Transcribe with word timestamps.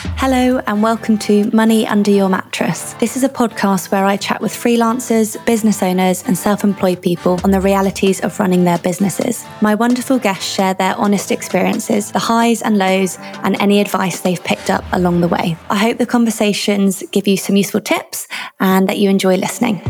Hello, 0.00 0.58
and 0.68 0.80
welcome 0.80 1.18
to 1.18 1.50
Money 1.50 1.84
Under 1.84 2.12
Your 2.12 2.28
Mattress. 2.28 2.92
This 2.94 3.16
is 3.16 3.24
a 3.24 3.28
podcast 3.28 3.90
where 3.90 4.04
I 4.04 4.16
chat 4.16 4.40
with 4.40 4.52
freelancers, 4.52 5.44
business 5.44 5.82
owners, 5.82 6.22
and 6.24 6.38
self 6.38 6.62
employed 6.62 7.02
people 7.02 7.40
on 7.42 7.50
the 7.50 7.60
realities 7.60 8.20
of 8.20 8.38
running 8.38 8.62
their 8.62 8.78
businesses. 8.78 9.44
My 9.60 9.74
wonderful 9.74 10.20
guests 10.20 10.54
share 10.54 10.74
their 10.74 10.94
honest 10.94 11.32
experiences, 11.32 12.12
the 12.12 12.20
highs 12.20 12.62
and 12.62 12.78
lows, 12.78 13.18
and 13.42 13.60
any 13.60 13.80
advice 13.80 14.20
they've 14.20 14.42
picked 14.42 14.70
up 14.70 14.84
along 14.92 15.20
the 15.20 15.28
way. 15.28 15.56
I 15.68 15.76
hope 15.76 15.98
the 15.98 16.06
conversations 16.06 17.02
give 17.10 17.26
you 17.26 17.36
some 17.36 17.56
useful 17.56 17.80
tips 17.80 18.28
and 18.60 18.88
that 18.88 18.98
you 18.98 19.10
enjoy 19.10 19.34
listening. 19.34 19.82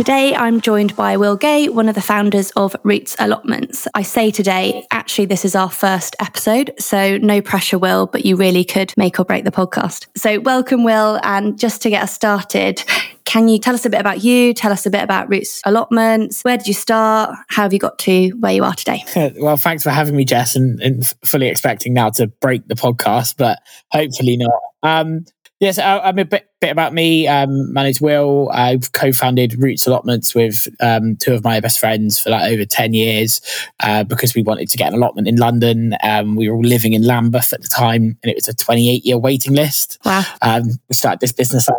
Today, 0.00 0.34
I'm 0.34 0.62
joined 0.62 0.96
by 0.96 1.18
Will 1.18 1.36
Gay, 1.36 1.68
one 1.68 1.86
of 1.86 1.94
the 1.94 2.00
founders 2.00 2.50
of 2.52 2.74
Roots 2.84 3.14
Allotments. 3.18 3.86
I 3.94 4.00
say 4.00 4.30
today, 4.30 4.86
actually, 4.90 5.26
this 5.26 5.44
is 5.44 5.54
our 5.54 5.68
first 5.68 6.16
episode, 6.20 6.72
so 6.78 7.18
no 7.18 7.42
pressure, 7.42 7.78
Will, 7.78 8.06
but 8.06 8.24
you 8.24 8.36
really 8.36 8.64
could 8.64 8.94
make 8.96 9.20
or 9.20 9.26
break 9.26 9.44
the 9.44 9.50
podcast. 9.50 10.06
So, 10.16 10.40
welcome, 10.40 10.84
Will. 10.84 11.20
And 11.22 11.58
just 11.58 11.82
to 11.82 11.90
get 11.90 12.02
us 12.02 12.14
started, 12.14 12.82
can 13.26 13.48
you 13.48 13.58
tell 13.58 13.74
us 13.74 13.84
a 13.84 13.90
bit 13.90 14.00
about 14.00 14.24
you? 14.24 14.54
Tell 14.54 14.72
us 14.72 14.86
a 14.86 14.90
bit 14.90 15.02
about 15.02 15.28
Roots 15.28 15.60
Allotments. 15.66 16.40
Where 16.44 16.56
did 16.56 16.66
you 16.66 16.72
start? 16.72 17.36
How 17.48 17.64
have 17.64 17.74
you 17.74 17.78
got 17.78 17.98
to 17.98 18.30
where 18.40 18.52
you 18.52 18.64
are 18.64 18.74
today? 18.74 19.04
well, 19.38 19.58
thanks 19.58 19.82
for 19.82 19.90
having 19.90 20.16
me, 20.16 20.24
Jess, 20.24 20.56
and, 20.56 20.80
and 20.80 21.06
fully 21.26 21.48
expecting 21.48 21.92
now 21.92 22.08
to 22.08 22.26
break 22.26 22.66
the 22.68 22.74
podcast, 22.74 23.34
but 23.36 23.58
hopefully 23.92 24.38
not. 24.38 24.60
Um, 24.82 25.26
Yes, 25.60 25.78
I, 25.78 26.08
am 26.08 26.18
a 26.18 26.24
bit, 26.24 26.48
bit 26.62 26.70
about 26.70 26.94
me. 26.94 27.28
Um, 27.28 27.70
my 27.74 27.82
name's 27.82 28.00
Will. 28.00 28.48
I've 28.50 28.92
co-founded 28.92 29.58
Roots 29.58 29.86
Allotments 29.86 30.34
with 30.34 30.68
um, 30.80 31.16
two 31.16 31.34
of 31.34 31.44
my 31.44 31.60
best 31.60 31.78
friends 31.78 32.18
for 32.18 32.30
like 32.30 32.50
over 32.50 32.64
ten 32.64 32.94
years 32.94 33.42
uh, 33.80 34.02
because 34.04 34.34
we 34.34 34.42
wanted 34.42 34.70
to 34.70 34.78
get 34.78 34.88
an 34.88 34.94
allotment 34.94 35.28
in 35.28 35.36
London. 35.36 35.94
Um, 36.02 36.34
we 36.34 36.48
were 36.48 36.56
all 36.56 36.64
living 36.64 36.94
in 36.94 37.02
Lambeth 37.02 37.52
at 37.52 37.60
the 37.60 37.68
time, 37.68 38.16
and 38.22 38.30
it 38.30 38.36
was 38.36 38.48
a 38.48 38.54
28 38.54 39.04
year 39.04 39.18
waiting 39.18 39.52
list. 39.52 39.98
Wow! 40.02 40.24
Um, 40.40 40.80
we 40.88 40.94
started 40.94 41.20
this 41.20 41.32
business 41.32 41.68
like 41.68 41.76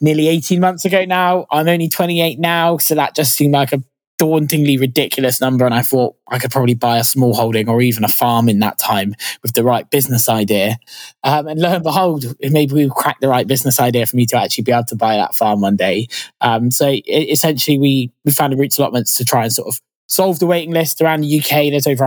nearly 0.00 0.28
18 0.28 0.58
months 0.58 0.86
ago 0.86 1.04
now. 1.04 1.46
I'm 1.50 1.68
only 1.68 1.90
28 1.90 2.38
now, 2.38 2.78
so 2.78 2.94
that 2.94 3.14
just 3.14 3.34
seemed 3.34 3.52
like 3.52 3.74
a 3.74 3.82
dauntingly 4.22 4.76
ridiculous 4.76 5.40
number. 5.40 5.66
And 5.66 5.74
I 5.74 5.82
thought 5.82 6.14
I 6.28 6.38
could 6.38 6.52
probably 6.52 6.74
buy 6.74 6.98
a 6.98 7.02
small 7.02 7.34
holding 7.34 7.68
or 7.68 7.82
even 7.82 8.04
a 8.04 8.08
farm 8.08 8.48
in 8.48 8.60
that 8.60 8.78
time 8.78 9.16
with 9.42 9.54
the 9.54 9.64
right 9.64 9.90
business 9.90 10.28
idea. 10.28 10.78
Um, 11.24 11.48
and 11.48 11.58
lo 11.58 11.70
and 11.70 11.82
behold, 11.82 12.26
maybe 12.40 12.72
we 12.72 12.88
cracked 12.88 13.20
the 13.20 13.26
right 13.26 13.48
business 13.48 13.80
idea 13.80 14.06
for 14.06 14.14
me 14.14 14.24
to 14.26 14.38
actually 14.38 14.62
be 14.62 14.70
able 14.70 14.84
to 14.84 14.94
buy 14.94 15.16
that 15.16 15.34
farm 15.34 15.60
one 15.60 15.74
day. 15.74 16.06
Um, 16.40 16.70
so 16.70 16.90
it, 16.90 17.02
essentially, 17.04 17.80
we, 17.80 18.12
we 18.24 18.30
founded 18.30 18.60
Roots 18.60 18.78
Allotments 18.78 19.16
to 19.16 19.24
try 19.24 19.42
and 19.42 19.52
sort 19.52 19.66
of 19.66 19.80
solve 20.06 20.38
the 20.38 20.46
waiting 20.46 20.72
list 20.72 21.02
around 21.02 21.22
the 21.22 21.40
UK. 21.40 21.72
There's 21.72 21.88
over 21.88 22.04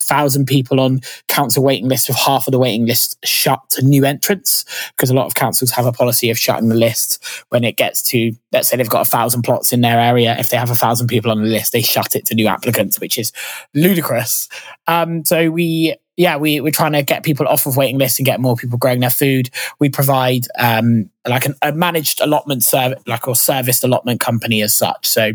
150,000 0.00 0.46
people 0.46 0.80
on 0.80 1.00
council 1.28 1.62
waiting 1.62 1.88
lists, 1.88 2.08
with 2.08 2.16
half 2.16 2.46
of 2.46 2.52
the 2.52 2.58
waiting 2.58 2.86
list 2.86 3.18
shut 3.24 3.60
to 3.70 3.84
new 3.84 4.04
entrants 4.04 4.64
because 4.96 5.10
a 5.10 5.14
lot 5.14 5.26
of 5.26 5.34
councils 5.34 5.70
have 5.70 5.86
a 5.86 5.92
policy 5.92 6.30
of 6.30 6.38
shutting 6.38 6.68
the 6.68 6.74
list 6.74 7.22
when 7.50 7.64
it 7.64 7.76
gets 7.76 8.02
to, 8.02 8.32
let's 8.52 8.68
say 8.68 8.76
they've 8.76 8.88
got 8.88 9.06
a 9.06 9.10
thousand 9.10 9.42
plots 9.42 9.72
in 9.72 9.80
their 9.80 9.98
area. 9.98 10.36
If 10.38 10.50
they 10.50 10.56
have 10.56 10.70
a 10.70 10.74
thousand 10.74 11.08
people 11.08 11.30
on 11.30 11.42
the 11.42 11.48
list, 11.48 11.72
they 11.72 11.82
shut 11.82 12.16
it 12.16 12.26
to 12.26 12.34
new 12.34 12.46
applicants, 12.46 13.00
which 13.00 13.18
is 13.18 13.32
ludicrous. 13.74 14.48
Um, 14.86 15.24
so 15.24 15.50
we 15.50 15.94
yeah, 16.20 16.36
we, 16.36 16.60
we're 16.60 16.70
trying 16.70 16.92
to 16.92 17.02
get 17.02 17.22
people 17.22 17.48
off 17.48 17.64
of 17.64 17.78
waiting 17.78 17.96
lists 17.96 18.18
and 18.18 18.26
get 18.26 18.40
more 18.40 18.54
people 18.54 18.76
growing 18.76 19.00
their 19.00 19.08
food. 19.08 19.48
We 19.78 19.88
provide 19.88 20.46
um, 20.58 21.08
like 21.26 21.46
an, 21.46 21.54
a 21.62 21.72
managed 21.72 22.20
allotment 22.20 22.62
service, 22.62 23.02
like 23.06 23.26
or 23.26 23.34
serviced 23.34 23.84
allotment 23.84 24.20
company 24.20 24.60
as 24.60 24.74
such. 24.74 25.06
So 25.06 25.32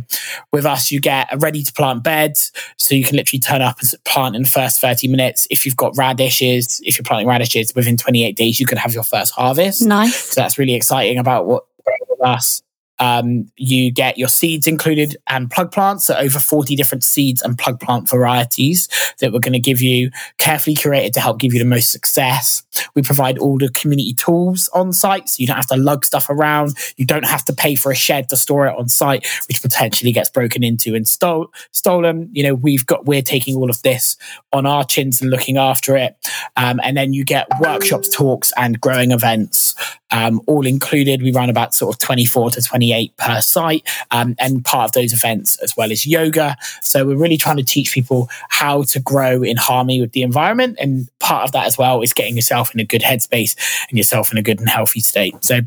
with 0.53 0.63
us, 0.63 0.91
you 0.91 0.99
get 0.99 1.27
a 1.33 1.39
ready 1.39 1.63
to 1.63 1.73
plant 1.73 2.03
bed. 2.03 2.37
So 2.77 2.93
you 2.93 3.03
can 3.03 3.15
literally 3.15 3.39
turn 3.39 3.63
up 3.63 3.79
and 3.79 3.91
plant 4.05 4.35
in 4.35 4.43
the 4.43 4.47
first 4.47 4.79
30 4.79 5.07
minutes. 5.07 5.47
If 5.49 5.65
you've 5.65 5.75
got 5.75 5.97
radishes, 5.97 6.79
if 6.83 6.99
you're 6.99 7.03
planting 7.03 7.27
radishes 7.27 7.73
within 7.73 7.97
28 7.97 8.37
days, 8.37 8.59
you 8.59 8.67
can 8.67 8.77
have 8.77 8.93
your 8.93 9.03
first 9.03 9.33
harvest. 9.33 9.81
Nice. 9.81 10.15
So 10.15 10.39
that's 10.39 10.59
really 10.59 10.75
exciting 10.75 11.17
about 11.17 11.47
what 11.47 11.63
with 12.11 12.21
us. 12.21 12.61
Um, 12.99 13.51
you 13.55 13.91
get 13.91 14.17
your 14.17 14.27
seeds 14.27 14.67
included 14.67 15.17
and 15.27 15.49
plug 15.49 15.71
plants, 15.71 16.05
so 16.05 16.15
over 16.15 16.39
40 16.39 16.75
different 16.75 17.03
seeds 17.03 17.41
and 17.41 17.57
plug 17.57 17.79
plant 17.79 18.09
varieties 18.09 18.87
that 19.19 19.33
we're 19.33 19.39
going 19.39 19.53
to 19.53 19.59
give 19.59 19.81
you, 19.81 20.11
carefully 20.37 20.75
curated 20.75 21.11
to 21.13 21.19
help 21.19 21.39
give 21.39 21.53
you 21.53 21.59
the 21.59 21.65
most 21.65 21.91
success. 21.91 22.63
We 22.95 23.01
provide 23.01 23.37
all 23.37 23.57
the 23.57 23.69
community 23.69 24.13
tools 24.13 24.69
on 24.73 24.93
site, 24.93 25.29
so 25.29 25.35
you 25.39 25.47
don't 25.47 25.57
have 25.57 25.67
to 25.67 25.77
lug 25.77 26.05
stuff 26.05 26.29
around. 26.29 26.73
You 26.97 27.05
don't 27.05 27.25
have 27.25 27.45
to 27.45 27.53
pay 27.53 27.75
for 27.75 27.91
a 27.91 27.95
shed 27.95 28.29
to 28.29 28.37
store 28.37 28.67
it 28.67 28.77
on 28.77 28.87
site, 28.87 29.27
which 29.47 29.61
potentially 29.61 30.11
gets 30.11 30.29
broken 30.29 30.63
into 30.63 30.95
and 30.95 31.07
stole, 31.07 31.51
stolen. 31.71 32.29
You 32.31 32.43
know, 32.43 32.55
we've 32.55 32.85
got, 32.85 33.05
we're 33.05 33.21
taking 33.21 33.55
all 33.55 33.69
of 33.69 33.81
this 33.81 34.17
on 34.53 34.65
our 34.65 34.83
chins 34.83 35.21
and 35.21 35.29
looking 35.29 35.57
after 35.57 35.95
it. 35.97 36.15
Um, 36.55 36.79
and 36.83 36.95
then 36.95 37.13
you 37.13 37.25
get 37.25 37.47
workshops, 37.59 38.09
talks, 38.09 38.53
and 38.57 38.79
growing 38.79 39.11
events 39.11 39.75
um, 40.11 40.41
all 40.47 40.65
included. 40.65 41.21
We 41.21 41.31
run 41.31 41.49
about 41.49 41.73
sort 41.73 41.93
of 41.93 41.99
24 41.99 42.51
to 42.51 42.61
28 42.61 43.17
per 43.17 43.41
site, 43.41 43.87
um, 44.11 44.35
and 44.39 44.63
part 44.63 44.85
of 44.85 44.91
those 44.93 45.13
events 45.13 45.57
as 45.57 45.75
well 45.75 45.91
as 45.91 46.05
yoga. 46.05 46.55
So 46.81 47.05
we're 47.05 47.17
really 47.17 47.37
trying 47.37 47.57
to 47.57 47.63
teach 47.63 47.91
people 47.91 48.29
how 48.49 48.83
to 48.83 48.99
grow 48.99 49.43
in 49.43 49.57
harmony 49.57 50.01
with 50.01 50.11
the 50.11 50.21
environment. 50.21 50.77
And 50.79 51.09
part 51.19 51.43
of 51.43 51.51
that 51.53 51.65
as 51.65 51.77
well 51.77 52.01
is 52.01 52.13
getting 52.13 52.35
yourself 52.35 52.73
in 52.73 52.79
a 52.79 52.85
good 52.85 53.01
headspace 53.01 53.55
and 53.89 53.97
yourself 53.97 54.31
in 54.31 54.37
a 54.37 54.43
good 54.43 54.59
and 54.59 54.69
healthy 54.69 54.99
state. 54.99 55.43
So 55.43 55.61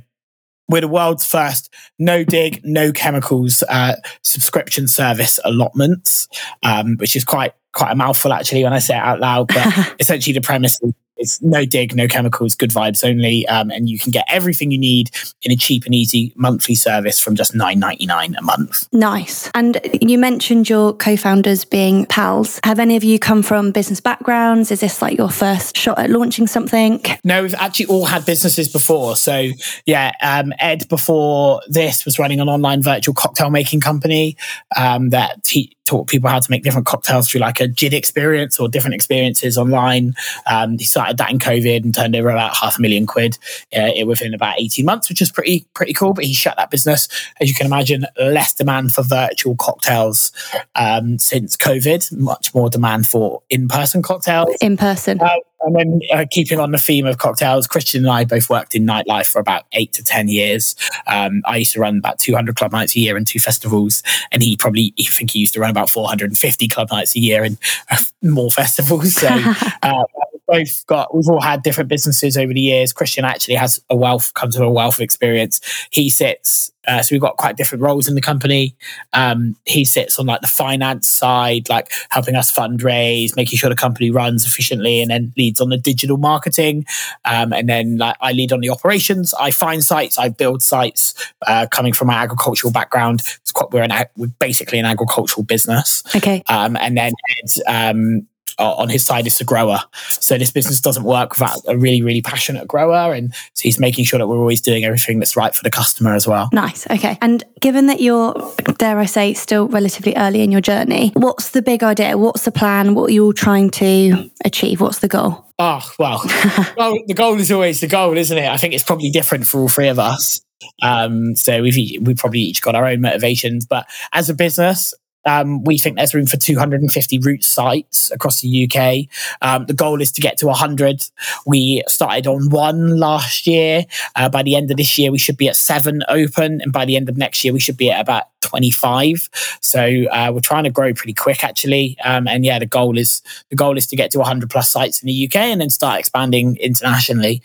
we're 0.69 0.83
the 0.83 0.89
world's 0.89 1.27
first 1.27 1.73
no 1.99 2.25
dig, 2.25 2.61
no 2.65 2.93
chemicals 2.93 3.65
uh, 3.69 3.97
subscription 4.23 4.87
service 4.87 5.41
allotments, 5.45 6.29
um, 6.63 6.97
which 6.97 7.17
is 7.17 7.25
quite 7.25 7.55
quite 7.73 7.93
a 7.93 7.95
mouthful 7.95 8.33
actually 8.33 8.65
when 8.65 8.73
I 8.73 8.79
say 8.79 8.97
it 8.97 9.03
out 9.03 9.21
loud. 9.21 9.49
But 9.49 9.95
essentially, 10.01 10.35
the 10.35 10.41
premise 10.41 10.79
is 10.83 10.93
it's 11.19 11.41
no 11.43 11.65
dig, 11.65 11.95
no 11.95 12.09
chemicals, 12.09 12.55
good 12.55 12.71
vibes 12.71 13.09
only, 13.09 13.47
um, 13.49 13.71
and 13.71 13.89
you 13.89 13.99
can 13.99 14.11
get 14.11 14.25
everything 14.29 14.71
you 14.71 14.79
need 14.79 15.11
in 15.43 15.53
a 15.53 15.57
cheap 15.57 15.85
and 15.85 15.95
easy 15.95 16.33
monthly 16.37 16.75
service 16.75 17.19
from 17.19 17.35
just 17.35 17.55
nine 17.55 17.79
ninety 17.79 18.07
nine 18.07 18.35
a 18.37 18.43
month. 18.43 18.89
Nice. 18.93 19.51
And 19.55 19.81
you 20.01 20.19
mentioned 20.19 20.69
your 20.69 20.93
co-founders 20.93 21.65
being 21.65 22.07
pals. 22.07 22.61
Have 22.65 22.79
any 22.79 22.97
of 22.97 23.05
you 23.05 23.19
come 23.19 23.43
from 23.43 23.73
business 23.73 24.01
backgrounds? 24.01 24.71
Is 24.71 24.81
this 24.81 25.03
like 25.03 25.19
your 25.19 25.31
first 25.31 25.77
shot 25.77 25.99
at 25.99 26.11
launching 26.11 26.47
something? 26.47 27.03
No, 27.25 27.43
we've 27.43 27.55
actually 27.55 27.87
all 27.87 28.07
had 28.07 28.25
businesses 28.25 28.69
before. 28.69 29.17
So 29.17 29.49
yeah, 29.87 30.13
um, 30.23 30.53
Ed 30.59 30.89
before 30.89 31.61
this 31.69 32.05
was 32.05 32.19
running 32.19 32.41
an 32.41 32.49
online 32.49 32.83
virtual 32.83 33.15
cocktail 33.15 33.51
making 33.51 33.81
company 33.81 34.37
um, 34.77 35.11
that 35.11 35.47
he 35.47 35.77
taught 35.89 36.07
people 36.07 36.29
how 36.29 36.39
to 36.39 36.51
make 36.51 36.63
different 36.63 36.87
cocktails 36.87 37.29
through 37.29 37.41
like 37.41 37.61
a 37.61 37.67
JID 37.67 37.95
experience 37.95 38.61
or 38.61 38.69
different 38.69 38.95
experiences 38.95 39.57
online. 39.57 40.13
Um, 40.47 40.77
he 40.79 40.85
started 40.85 41.08
that 41.17 41.31
in 41.31 41.39
COVID 41.39 41.85
and 41.85 41.95
turned 41.95 42.15
over 42.17 42.31
about 42.31 42.57
half 42.57 42.79
a 42.79 42.83
million 42.83 43.07
quid 43.07 43.39
uh, 43.77 43.91
within 44.07 44.35
about 44.35 44.61
18 44.61 44.85
months, 44.85 45.09
which 45.09 45.23
is 45.23 45.31
pretty, 45.31 45.67
pretty 45.75 45.93
cool. 45.93 46.13
But 46.13 46.25
he 46.25 46.35
shut 46.35 46.57
that 46.57 46.71
business. 46.71 47.09
As 47.41 47.49
you 47.49 47.55
can 47.55 47.67
imagine, 47.67 48.07
less 48.19 48.55
demand 48.55 48.93
for 48.93 49.03
virtual 49.03 49.57
cocktails 49.57 50.33
um, 50.75 51.19
since 51.19 51.57
COVID, 51.57 52.13
much 52.13 52.55
more 52.55 52.71
demand 52.71 53.07
for 53.07 53.43
in 53.51 53.69
person 53.69 54.03
cocktails. 54.03 54.55
In 54.61 54.77
person. 54.77 55.21
Uh, 55.21 55.37
and 55.61 55.75
then 55.75 56.01
uh, 56.13 56.25
keeping 56.31 56.61
on 56.61 56.71
the 56.71 56.79
theme 56.79 57.07
of 57.07 57.19
cocktails, 57.19 57.67
Christian 57.67 58.05
and 58.05 58.11
I 58.11 58.25
both 58.25 58.49
worked 58.49 58.75
in 58.75 58.85
nightlife 58.85 59.27
for 59.27 59.41
about 59.41 59.65
eight 59.73 59.93
to 59.95 60.05
10 60.05 60.29
years. 60.29 60.77
Um, 61.07 61.43
I 61.47 61.57
used 61.57 61.73
to 61.73 61.81
run 61.81 61.99
about 61.99 62.19
200 62.21 62.55
club 62.55 62.73
nights 62.73 62.95
a 62.95 63.01
year 63.01 63.17
and 63.17 63.27
two 63.27 63.41
festivals. 63.41 64.03
And 64.31 64.43
he 64.43 64.57
probably, 64.57 64.95
I 64.99 65.05
think 65.05 65.33
he 65.33 65.41
used 65.41 65.55
to 65.55 65.61
run 65.61 65.71
about 65.71 65.91
450 65.91 66.69
club 66.69 66.91
nights 66.91 67.17
a 67.17 67.19
year 67.19 67.43
and 67.43 67.59
uh, 67.91 67.97
more 68.23 68.51
festivals. 68.51 69.15
So 69.15 69.29
uh, 69.83 70.05
both 70.49 70.87
got, 70.87 71.15
we've 71.15 71.29
all 71.29 71.41
had 71.41 71.63
different 71.63 71.89
businesses 71.89 72.37
over 72.37 72.53
the 72.53 72.61
years. 72.61 72.93
Christian 72.93 73.25
actually 73.25 73.55
has 73.57 73.81
a 73.91 73.97
wealth, 73.97 74.35
comes 74.35 74.59
with 74.59 74.67
a 74.67 74.71
wealth 74.71 74.99
of 74.99 75.03
experience. 75.03 75.61
He 75.91 76.11
sits 76.11 76.73
uh, 76.89 77.03
so 77.03 77.15
we've 77.15 77.21
got 77.21 77.37
quite 77.37 77.57
different 77.57 77.83
roles 77.83 78.09
in 78.09 78.15
the 78.15 78.21
company. 78.21 78.75
Um, 79.13 79.57
he 79.67 79.85
sits 79.85 80.19
on 80.19 80.27
like 80.27 80.41
the 80.41 80.49
finance 80.49 81.07
side, 81.07 81.69
like 81.69 81.93
helping 82.09 82.35
us 82.35 82.51
fundraise, 82.51 83.37
making 83.37 83.59
sure 83.59 83.69
the 83.69 83.77
company 83.77 84.11
runs 84.11 84.47
efficiently, 84.47 85.03
and 85.03 85.11
then 85.11 85.33
leads 85.37 85.61
on 85.61 85.69
the 85.69 85.77
digital 85.77 86.17
marketing. 86.17 86.87
Um, 87.27 87.53
and 87.53 87.69
then 87.69 87.99
like 87.99 88.17
I 88.23 88.33
lead 88.33 88.53
on 88.53 88.61
the 88.61 88.71
operations. 88.71 89.35
I 89.35 89.51
find 89.51 89.85
sites, 89.85 90.19
I 90.19 90.31
build 90.31 90.63
sites. 90.63 91.15
Uh, 91.47 91.67
coming 91.71 91.93
from 91.93 92.09
my 92.09 92.15
agricultural 92.15 92.73
background, 92.73 93.21
it's 93.43 93.53
quite, 93.53 93.71
we're 93.71 93.83
an 93.83 93.93
we're 94.17 94.29
basically 94.39 94.79
an 94.79 94.87
agricultural 94.87 95.45
business. 95.45 96.03
Okay. 96.17 96.43
Um, 96.49 96.75
and 96.77 96.97
then 96.97 97.13
Ed, 97.39 97.51
um, 97.67 98.27
on 98.65 98.89
his 98.89 99.05
side 99.05 99.27
is 99.27 99.41
a 99.41 99.45
grower. 99.45 99.81
So 100.11 100.39
this 100.39 100.51
business 100.51 100.81
doesn't 100.81 101.05
work 101.05 101.39
without 101.39 101.61
a 101.67 101.77
really, 101.77 102.03
really 102.03 102.23
passionate 102.23 102.67
grower. 102.67 103.15
And 103.15 103.35
so 103.55 103.63
he's 103.63 103.79
making 103.79 104.05
sure 104.05 104.19
that 104.19 104.27
we're 104.27 104.39
always 104.39 104.61
doing 104.61 104.85
everything 104.85 105.19
that's 105.19 105.37
right 105.37 105.55
for 105.55 105.63
the 105.63 105.71
customer 105.71 106.15
as 106.15 106.27
well. 106.27 106.49
Nice. 106.53 106.89
Okay. 106.91 107.19
And 107.23 107.45
given 107.61 107.87
that 107.87 108.01
you're, 108.01 108.35
dare 108.79 108.99
I 108.99 109.07
say, 109.07 109.35
still 109.35 109.69
relatively 109.69 110.15
early 110.17 110.43
in 110.43 110.51
your 110.51 110.61
journey, 110.61 111.13
what's 111.15 111.51
the 111.51 111.63
big 111.63 111.83
idea? 111.83 112.19
What's 112.19 112.45
the 112.45 112.53
plan? 112.53 112.95
What 112.95 113.11
are 113.11 113.13
you 113.13 113.27
all 113.27 113.33
trying 113.33 113.71
to 113.71 114.31
achieve? 114.45 114.81
What's 114.81 114.99
the 114.99 115.09
goal? 115.09 115.45
Oh, 115.59 115.83
well, 115.99 116.23
well, 116.77 116.97
the 117.07 117.15
goal 117.15 117.39
is 117.41 117.51
always 117.51 117.81
the 117.81 117.89
goal, 117.89 118.17
isn't 118.17 118.37
it? 118.39 118.49
I 118.49 118.57
think 118.57 118.75
it's 118.75 118.85
probably 118.85 119.11
different 119.11 119.47
for 119.47 119.61
all 119.61 119.69
three 119.69 119.89
of 119.89 119.99
us. 119.99 120.41
Um, 120.83 121.35
so 121.35 121.63
we've 121.63 122.01
we 122.01 122.15
probably 122.15 122.41
each 122.41 122.63
got 122.63 122.75
our 122.75 122.87
own 122.87 123.01
motivations, 123.01 123.67
but 123.67 123.87
as 124.13 124.31
a 124.31 124.35
business, 124.35 124.95
Um, 125.25 125.65
we 125.65 125.79
think 125.79 125.97
there's 125.97 126.15
room 126.15 126.27
for 126.27 126.37
250 126.37 127.19
Roots 127.19 127.47
sites 127.47 128.11
across 128.11 128.41
the 128.41 128.71
UK. 128.71 129.09
Um, 129.43 129.67
the 129.67 129.75
goal 129.75 130.01
is 130.01 130.13
to 130.13 130.21
get 130.21 130.39
to 130.39 130.47
100. 130.47 131.03
We 131.47 131.83
started 131.87 132.27
on 132.27 132.51
one 132.51 132.97
last 132.99 133.47
year. 133.47 133.85
Uh, 134.17 134.29
by 134.29 134.43
the 134.43 134.57
end 134.57 134.71
of 134.71 134.77
this 134.77 134.99
year, 134.99 135.11
we 135.11 135.19
should 135.19 135.37
be 135.37 135.49
at 135.49 135.57
seven 135.57 136.03
open, 136.09 136.61
and 136.61 136.73
by 136.73 136.85
the 136.85 136.97
end 136.97 137.09
of 137.09 137.17
next 137.17 137.45
year, 137.45 137.53
we 137.53 137.61
should 137.61 137.77
be 137.77 137.91
at 137.91 138.01
about 138.01 138.25
25. 138.43 139.29
So 139.61 140.05
uh, 140.11 140.31
we're 140.33 140.41
trying 140.41 140.65
to 140.65 140.71
grow 140.71 140.93
pretty 140.95 141.15
quick, 141.15 141.45
actually. 141.45 141.97
Um, 142.05 142.27
and 142.27 142.45
yeah, 142.45 142.59
the 142.59 142.67
goal 142.67 142.97
is 142.97 143.23
the 143.51 143.57
goal 143.57 143.77
is 143.77 143.87
to 143.89 143.97
get 143.97 144.11
to 144.13 144.19
100 144.19 144.51
plus 144.51 144.71
sites 144.71 145.03
in 145.03 145.07
the 145.07 145.25
UK 145.27 145.37
and 145.37 145.61
then 145.61 145.71
start 145.71 145.99
expanding 146.01 146.57
internationally. 146.57 147.43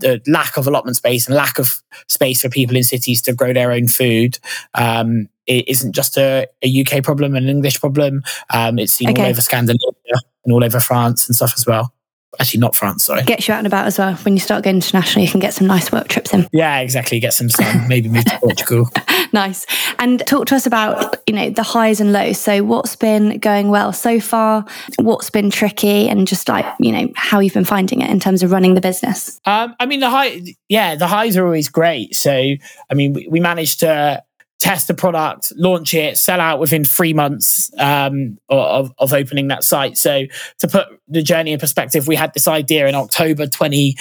The 0.00 0.20
lack 0.26 0.56
of 0.56 0.66
allotment 0.66 0.96
space 0.96 1.26
and 1.26 1.36
lack 1.36 1.58
of 1.58 1.82
space 2.08 2.42
for 2.42 2.48
people 2.48 2.76
in 2.76 2.84
cities 2.84 3.22
to 3.22 3.34
grow 3.34 3.52
their 3.52 3.72
own 3.72 3.88
food 3.88 4.38
um, 4.74 5.28
it 5.46 5.68
isn't 5.68 5.92
just 5.92 6.16
a, 6.16 6.46
a, 6.62 6.82
UK 6.82 7.02
problem, 7.02 7.34
an 7.34 7.48
English 7.48 7.80
problem. 7.80 8.22
Um, 8.50 8.78
it's 8.78 8.92
seen 8.92 9.10
okay. 9.10 9.24
all 9.24 9.28
over 9.30 9.40
Scandinavia 9.40 10.14
and 10.44 10.52
all 10.52 10.62
over 10.62 10.78
France 10.78 11.26
and 11.26 11.34
stuff 11.34 11.54
as 11.56 11.66
well. 11.66 11.92
Actually, 12.38 12.60
not 12.60 12.76
France, 12.76 13.04
sorry. 13.04 13.24
Gets 13.24 13.48
you 13.48 13.54
out 13.54 13.58
and 13.58 13.66
about 13.66 13.86
as 13.86 13.98
well. 13.98 14.14
When 14.14 14.34
you 14.34 14.40
start 14.40 14.62
going 14.62 14.76
international, 14.76 15.24
you 15.24 15.30
can 15.30 15.40
get 15.40 15.52
some 15.52 15.66
nice 15.66 15.90
work 15.90 16.06
trips 16.06 16.32
in. 16.32 16.46
Yeah, 16.52 16.78
exactly. 16.78 17.18
Get 17.18 17.32
some 17.32 17.50
sun, 17.50 17.88
maybe 17.88 18.08
move 18.08 18.24
to 18.26 18.38
Portugal. 18.40 18.88
nice. 19.32 19.66
And 19.98 20.24
talk 20.26 20.46
to 20.46 20.56
us 20.56 20.66
about, 20.66 21.16
you 21.26 21.34
know, 21.34 21.50
the 21.50 21.62
highs 21.62 22.00
and 22.00 22.12
lows. 22.12 22.38
So 22.38 22.62
what's 22.62 22.96
been 22.96 23.38
going 23.38 23.70
well 23.70 23.92
so 23.92 24.20
far? 24.20 24.64
What's 24.96 25.30
been 25.30 25.50
tricky 25.50 26.08
and 26.08 26.26
just 26.26 26.48
like, 26.48 26.66
you 26.78 26.92
know, 26.92 27.08
how 27.16 27.40
you've 27.40 27.54
been 27.54 27.64
finding 27.64 28.00
it 28.00 28.10
in 28.10 28.20
terms 28.20 28.42
of 28.42 28.50
running 28.50 28.74
the 28.74 28.80
business? 28.80 29.40
Um, 29.44 29.74
I 29.78 29.86
mean, 29.86 30.00
the 30.00 30.10
high, 30.10 30.42
yeah, 30.68 30.94
the 30.94 31.06
highs 31.06 31.36
are 31.36 31.44
always 31.44 31.68
great. 31.68 32.14
So, 32.14 32.32
I 32.32 32.94
mean, 32.94 33.12
we, 33.12 33.28
we 33.28 33.40
managed 33.40 33.80
to 33.80 34.22
test 34.60 34.88
the 34.88 34.94
product, 34.94 35.52
launch 35.56 35.94
it, 35.94 36.18
sell 36.18 36.38
out 36.38 36.60
within 36.60 36.84
three 36.84 37.14
months 37.14 37.70
um, 37.78 38.38
of, 38.50 38.92
of 38.98 39.12
opening 39.12 39.48
that 39.48 39.64
site. 39.64 39.96
So 39.96 40.26
to 40.58 40.68
put 40.68 40.86
the 41.08 41.22
journey 41.22 41.52
in 41.52 41.58
perspective, 41.58 42.06
we 42.06 42.14
had 42.14 42.34
this 42.34 42.46
idea 42.46 42.86
in 42.86 42.94
October 42.94 43.46
20, 43.46 43.96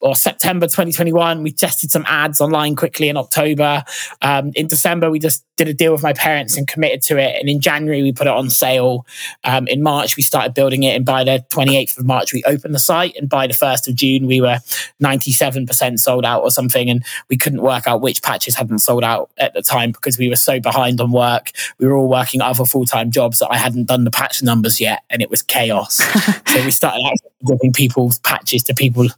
or 0.00 0.14
September 0.14 0.66
2021. 0.66 1.42
We 1.42 1.52
tested 1.52 1.90
some 1.90 2.04
ads 2.06 2.40
online 2.40 2.76
quickly 2.76 3.08
in 3.08 3.16
October. 3.16 3.84
Um, 4.22 4.52
in 4.54 4.66
December, 4.66 5.10
we 5.10 5.18
just 5.18 5.44
did 5.56 5.68
a 5.68 5.74
deal 5.74 5.92
with 5.92 6.02
my 6.02 6.12
parents 6.12 6.56
and 6.56 6.68
committed 6.68 7.02
to 7.02 7.18
it. 7.18 7.36
And 7.40 7.48
in 7.48 7.60
January, 7.60 8.02
we 8.02 8.12
put 8.12 8.26
it 8.26 8.32
on 8.32 8.50
sale. 8.50 9.06
Um, 9.42 9.66
in 9.68 9.82
March, 9.82 10.16
we 10.16 10.22
started 10.22 10.54
building 10.54 10.82
it. 10.82 10.94
And 10.94 11.04
by 11.04 11.24
the 11.24 11.44
28th 11.50 11.98
of 11.98 12.04
March, 12.04 12.32
we 12.32 12.42
opened 12.44 12.74
the 12.74 12.78
site. 12.78 13.16
And 13.16 13.28
by 13.28 13.46
the 13.46 13.54
1st 13.54 13.88
of 13.88 13.94
June, 13.94 14.26
we 14.26 14.40
were 14.40 14.58
97% 15.02 15.98
sold 15.98 16.24
out 16.24 16.42
or 16.42 16.50
something. 16.50 16.90
And 16.90 17.04
we 17.30 17.36
couldn't 17.36 17.62
work 17.62 17.86
out 17.86 18.02
which 18.02 18.22
patches 18.22 18.54
hadn't 18.54 18.80
sold 18.80 19.02
out 19.02 19.30
at 19.38 19.54
the 19.54 19.62
time 19.62 19.92
because 19.92 20.18
we 20.18 20.28
were 20.28 20.36
so 20.36 20.60
behind 20.60 21.00
on 21.00 21.10
work. 21.10 21.50
We 21.78 21.86
were 21.86 21.96
all 21.96 22.08
working 22.08 22.42
other 22.42 22.66
full 22.66 22.84
time 22.84 23.10
jobs 23.10 23.38
that 23.38 23.48
I 23.50 23.56
hadn't 23.56 23.86
done 23.86 24.04
the 24.04 24.10
patch 24.10 24.42
numbers 24.42 24.80
yet. 24.80 25.04
And 25.08 25.22
it 25.22 25.30
was 25.30 25.42
chaos. 25.42 25.94
so 26.48 26.64
we 26.64 26.70
started 26.70 27.02
actually 27.06 27.30
giving 27.46 27.72
people's 27.72 28.18
patches 28.18 28.62
to 28.64 28.74
people 28.74 29.08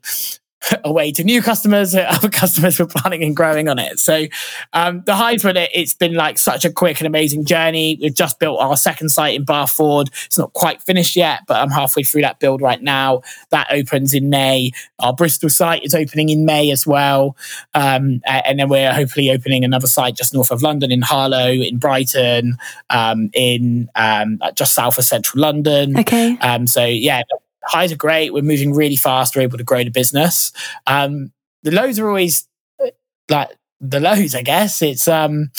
away 0.85 1.13
to 1.13 1.25
new 1.25 1.43
customers. 1.43 1.95
Other 1.95 2.29
customers 2.29 2.79
were 2.79 2.87
planning 2.87 3.23
and 3.23 3.35
growing 3.35 3.69
on 3.69 3.79
it. 3.79 3.99
So 3.99 4.27
um, 4.73 5.03
the 5.07 5.17
with 5.45 5.57
it, 5.57 5.71
it's 5.75 5.95
been 5.95 6.15
like 6.15 6.39
such 6.39 6.65
a 6.65 6.73
quick 6.73 7.01
and 7.01 7.07
amazing 7.07 7.45
journey. 7.45 7.99
We've 8.01 8.15
just 8.15 8.39
built 8.39 8.61
our 8.61 8.77
second 8.77 9.11
site 9.11 9.35
in 9.35 9.45
Barford. 9.45 10.09
It's 10.27 10.39
not 10.39 10.53
quite 10.53 10.83
finished 10.83 11.17
yet, 11.17 11.41
but 11.47 11.61
I'm 11.61 11.71
halfway 11.71 12.03
through 12.03 12.23
that 12.23 12.41
build 12.41 12.63
right 12.63 12.83
now. 12.83 13.23
That 13.51 13.69
opens 13.71 14.15
in 14.15 14.31
May. 14.31 14.73
Our 14.99 15.13
Bristol 15.13 15.51
site 15.51 15.85
is 15.85 15.95
opening 15.95 16.29
in 16.29 16.45
May 16.45 16.71
as 16.71 16.87
well. 16.87 17.37
Um, 17.75 18.21
and 18.27 18.59
then 18.59 18.69
we're 18.69 18.93
hopefully 18.93 19.31
opening 19.31 19.65
another 19.65 19.87
site 19.87 20.17
just 20.17 20.35
north 20.35 20.51
of 20.51 20.63
London 20.63 20.91
in 20.91 21.03
Harlow, 21.03 21.51
in 21.51 21.79
Brighton, 21.79 22.57
um, 22.91 23.31
in 23.33 23.89
um, 23.95 24.41
just 24.55 24.75
south 24.75 24.99
of 24.99 25.05
central 25.05 25.41
London. 25.41 25.99
Okay. 25.99 26.37
Um, 26.39 26.67
so 26.67 26.85
yeah, 26.85 27.23
highs 27.69 27.93
are 27.93 27.97
great. 27.97 28.33
We're 28.33 28.43
moving 28.43 28.73
really 28.73 28.97
fast. 28.97 29.37
We're 29.37 29.43
able 29.43 29.59
to 29.59 29.65
grow 29.65 29.85
the 29.85 29.91
business. 29.91 30.53
Um, 30.87 31.33
the 31.63 31.71
lows 31.71 31.99
are 31.99 32.09
always 32.09 32.49
uh, 32.83 32.91
like 33.29 33.51
the 33.81 34.01
lows, 34.01 34.35
I 34.35 34.43
guess. 34.43 34.83
It's 34.83 35.07
um, 35.07 35.51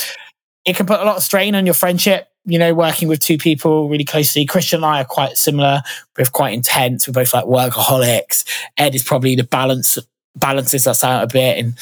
it 0.65 0.75
can 0.75 0.85
put 0.85 1.00
a 1.00 1.06
lot 1.06 1.17
of 1.17 1.23
strain 1.23 1.56
on 1.56 1.65
your 1.65 1.75
friendship. 1.75 2.27
You 2.45 2.57
know, 2.57 2.73
working 2.73 3.07
with 3.07 3.19
two 3.19 3.38
people 3.38 3.89
really 3.89 4.06
closely. 4.06 4.45
Christian 4.45 4.77
and 4.77 4.85
I 4.85 5.01
are 5.01 5.06
quite 5.06 5.38
similar. 5.38 5.81
We're 6.17 6.25
quite 6.25 6.53
intense. 6.53 7.07
We're 7.07 7.13
both 7.13 7.33
like 7.33 7.45
workaholics. 7.45 8.45
Ed 8.77 8.95
is 8.95 9.03
probably 9.03 9.35
the 9.35 9.44
balance 9.44 10.00
balances 10.35 10.88
us 10.88 11.03
out 11.03 11.23
a 11.23 11.27
bit 11.27 11.57
and 11.57 11.77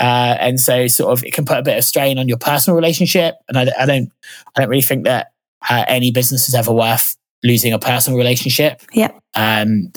uh, 0.00 0.36
and 0.40 0.58
so 0.58 0.86
sort 0.88 1.12
of 1.12 1.24
it 1.24 1.32
can 1.32 1.44
put 1.44 1.58
a 1.58 1.62
bit 1.62 1.78
of 1.78 1.84
strain 1.84 2.18
on 2.18 2.28
your 2.28 2.38
personal 2.38 2.74
relationship 2.74 3.36
and 3.48 3.56
I, 3.56 3.70
I 3.78 3.86
don't 3.86 4.10
I 4.56 4.60
don't 4.60 4.68
really 4.68 4.82
think 4.82 5.04
that 5.04 5.32
uh, 5.68 5.84
any 5.86 6.10
business 6.10 6.48
is 6.48 6.54
ever 6.54 6.72
worth 6.72 7.16
losing 7.42 7.72
a 7.72 7.78
personal 7.78 8.18
relationship. 8.18 8.82
Yeah. 8.92 9.12
Um, 9.34 9.92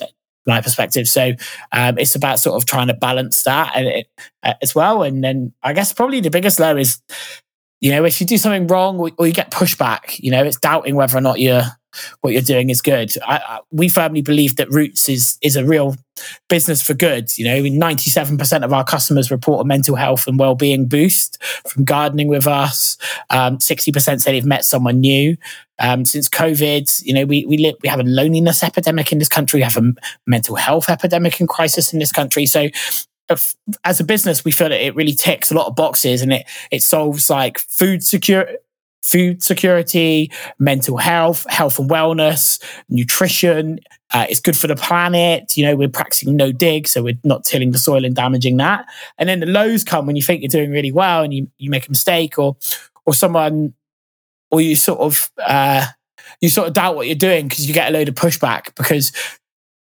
my 0.46 0.62
perspective. 0.62 1.08
So 1.08 1.32
um, 1.72 1.98
it's 1.98 2.16
about 2.16 2.40
sort 2.40 2.62
of 2.62 2.68
trying 2.68 2.88
to 2.88 2.94
balance 2.94 3.44
that 3.44 3.72
and 3.76 3.88
it, 3.88 4.08
uh, 4.44 4.54
as 4.62 4.76
well. 4.76 5.04
And 5.04 5.24
then 5.24 5.54
I 5.64 5.74
guess 5.74 5.94
probably 5.94 6.20
the 6.20 6.30
biggest 6.30 6.60
low 6.60 6.76
is, 6.76 7.02
you 7.80 7.92
know, 7.92 8.04
if 8.04 8.20
you 8.20 8.28
do 8.28 8.38
something 8.38 8.68
wrong 8.68 9.00
or, 9.00 9.12
or 9.18 9.28
you 9.28 9.34
get 9.34 9.52
pushback, 9.52 10.20
you 10.20 10.32
know, 10.32 10.44
it's 10.44 10.60
doubting 10.60 10.96
whether 10.96 11.18
or 11.18 11.22
not 11.22 11.40
you're 11.40 11.64
what 12.22 12.34
you're 12.34 12.42
doing 12.42 12.70
is 12.70 12.82
good. 12.82 13.14
I, 13.26 13.38
I, 13.38 13.60
we 13.72 13.90
firmly 13.90 14.22
believe 14.22 14.56
that 14.58 14.70
Roots 14.70 15.10
is 15.10 15.38
is 15.42 15.56
a 15.56 15.66
real 15.66 15.96
business 16.50 16.82
for 16.82 16.94
good. 16.94 17.36
You 17.38 17.46
know, 17.46 17.62
97% 17.64 18.64
of 18.64 18.74
our 18.74 18.84
customers 18.84 19.32
report 19.32 19.66
a 19.66 19.68
mental 19.68 19.96
health 19.96 20.28
and 20.28 20.38
well-being 20.38 20.88
boost 20.88 21.44
from 21.68 21.84
gardening 21.84 22.28
with 22.28 22.48
us. 22.48 22.98
Um, 23.30 23.58
60% 23.58 24.22
say 24.22 24.32
they've 24.32 24.46
met 24.46 24.66
someone 24.66 25.00
new. 25.00 25.38
Um, 25.80 26.06
since 26.06 26.30
COVID, 26.30 27.04
you 27.04 27.14
know, 27.14 27.26
we 27.26 27.46
we 27.46 27.58
live, 27.58 27.76
we 27.82 27.90
have 27.90 28.00
a 28.00 28.04
loneliness 28.04 28.64
epidemic 28.64 29.12
in 29.12 29.20
this 29.20 29.30
country. 29.30 29.60
We 29.60 29.64
have 29.64 29.78
a 29.78 29.94
mental 30.28 30.56
health 30.56 30.90
epidemic 30.90 31.40
and 31.40 31.50
crisis 31.50 31.94
in 31.94 32.00
this 32.00 32.12
country. 32.12 32.46
So 32.46 32.70
as 33.84 34.00
a 34.00 34.04
business, 34.04 34.46
we 34.46 34.52
feel 34.52 34.70
that 34.70 34.86
it 34.86 34.96
really 34.96 35.14
ticks 35.14 35.50
a 35.52 35.56
lot 35.56 35.68
of 35.68 35.76
boxes 35.76 36.22
and 36.22 36.34
it 36.34 36.46
it 36.72 36.84
solves 36.84 37.30
like 37.30 37.58
food 37.58 38.04
security 38.04 38.58
food 39.04 39.44
security, 39.44 40.32
mental 40.58 40.98
health, 40.98 41.46
health 41.50 41.78
and 41.78 41.90
wellness, 41.90 42.62
nutrition. 42.90 43.80
Uh, 44.14 44.26
it's 44.30 44.40
good 44.40 44.58
for 44.58 44.68
the 44.68 44.76
planet. 44.76 45.56
You 45.58 45.66
know, 45.66 45.76
we're 45.76 45.90
practicing 45.90 46.36
no 46.36 46.52
dig, 46.52 46.88
so 46.88 47.04
we're 47.04 47.18
not 47.24 47.44
tilling 47.44 47.72
the 47.72 47.78
soil 47.78 48.06
and 48.06 48.16
damaging 48.16 48.58
that. 48.58 48.86
And 49.18 49.28
then 49.28 49.40
the 49.40 49.46
lows 49.46 49.84
come 49.84 50.06
when 50.06 50.16
you 50.16 50.22
think 50.22 50.42
you're 50.42 50.50
doing 50.50 50.72
really 50.72 50.92
well 50.92 51.24
and 51.24 51.34
you, 51.34 51.50
you 51.58 51.70
make 51.70 51.88
a 51.88 51.92
mistake 51.92 52.40
or 52.40 52.56
or 53.06 53.14
someone 53.14 53.74
or 54.52 54.62
you 54.62 54.76
sort 54.76 55.00
of 55.00 55.32
uh, 55.46 55.86
you 56.42 56.50
sort 56.50 56.68
of 56.68 56.74
doubt 56.74 56.96
what 56.96 57.08
you're 57.08 57.16
doing 57.16 57.48
because 57.48 57.68
you 57.68 57.74
get 57.74 57.90
a 57.90 57.94
load 57.94 58.08
of 58.08 58.16
pushback 58.16 58.74
because 58.76 59.12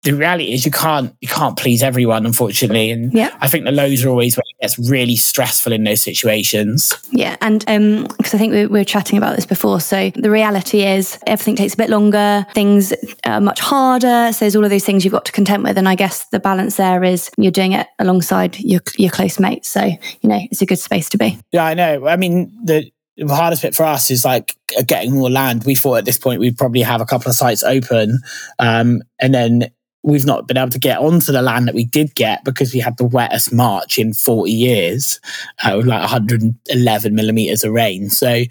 the 0.03 0.13
reality 0.13 0.53
is 0.53 0.65
you 0.65 0.71
can't 0.71 1.13
you 1.19 1.27
can't 1.27 1.57
please 1.57 1.83
everyone 1.83 2.25
unfortunately. 2.25 2.91
And 2.91 3.13
yeah. 3.13 3.35
i 3.41 3.47
think 3.47 3.65
the 3.65 3.71
lows 3.71 4.03
are 4.05 4.09
always 4.09 4.37
when 4.37 4.43
it 4.49 4.61
gets 4.61 4.79
really 4.89 5.15
stressful 5.15 5.73
in 5.73 5.83
those 5.83 6.01
situations. 6.01 6.93
Yeah 7.11 7.35
and 7.41 7.63
um 7.67 8.07
because 8.17 8.33
i 8.33 8.37
think 8.37 8.53
we, 8.53 8.65
we, 8.65 8.79
were 8.79 8.85
chatting 8.85 9.17
about 9.17 9.35
this 9.35 9.45
before. 9.45 9.79
So 9.79 10.09
the 10.11 10.31
reality 10.31 10.83
is 10.83 11.19
everything 11.27 11.55
takes 11.55 11.73
a 11.73 11.77
bit 11.77 11.89
longer 11.89 12.45
things 12.53 12.93
are 13.25 13.41
much 13.41 13.59
harder. 13.59 14.31
So 14.31 14.45
there's 14.45 14.55
all 14.55 14.63
of 14.63 14.69
those 14.69 14.85
things 14.85 15.03
you've 15.03 15.13
got 15.13 15.25
to 15.25 15.31
contend 15.31 15.63
with. 15.63 15.77
And 15.77 15.87
i 15.89 15.95
guess 15.95 16.25
the 16.29 16.39
balance 16.39 16.77
there 16.77 17.03
is 17.03 17.29
you're 17.37 17.51
doing 17.51 17.73
it 17.73 17.87
alongside 17.99 18.59
your 18.59 18.81
your 18.97 19.11
close 19.11 19.39
mates. 19.39 19.67
So 19.67 19.83
you 19.83 20.29
know 20.29 20.39
it's 20.49 20.61
a 20.61 20.65
good 20.65 20.79
space 20.79 21.09
to 21.09 21.17
be. 21.17 21.37
Yeah 21.51 21.65
i 21.65 21.73
know. 21.73 22.07
I 22.07 22.15
mean 22.15 22.51
the 22.63 22.89
the 23.17 23.35
hardest 23.35 23.61
bit 23.61 23.75
for 23.75 23.83
us 23.83 24.09
is 24.11 24.23
like 24.23 24.55
getting 24.85 25.13
more 25.13 25.29
land. 25.29 25.65
We 25.65 25.75
thought 25.75 25.95
at 25.95 26.05
this 26.05 26.17
point 26.17 26.39
we'd 26.39 26.57
probably 26.57 26.81
have 26.81 27.01
a 27.01 27.05
couple 27.05 27.29
of 27.29 27.35
sites 27.35 27.63
open, 27.63 28.19
um, 28.59 29.01
and 29.19 29.33
then 29.33 29.69
we've 30.03 30.25
not 30.25 30.47
been 30.47 30.57
able 30.57 30.69
to 30.69 30.79
get 30.79 30.99
onto 30.99 31.31
the 31.31 31.41
land 31.41 31.67
that 31.67 31.75
we 31.75 31.85
did 31.85 32.15
get 32.15 32.43
because 32.43 32.73
we 32.73 32.79
had 32.79 32.97
the 32.97 33.05
wettest 33.05 33.51
March 33.51 33.99
in 33.99 34.13
40 34.13 34.51
years 34.51 35.19
uh, 35.63 35.73
with 35.77 35.87
like 35.87 36.01
111 36.01 37.15
millimeters 37.15 37.63
of 37.63 37.73
rain. 37.73 38.09
So, 38.09 38.43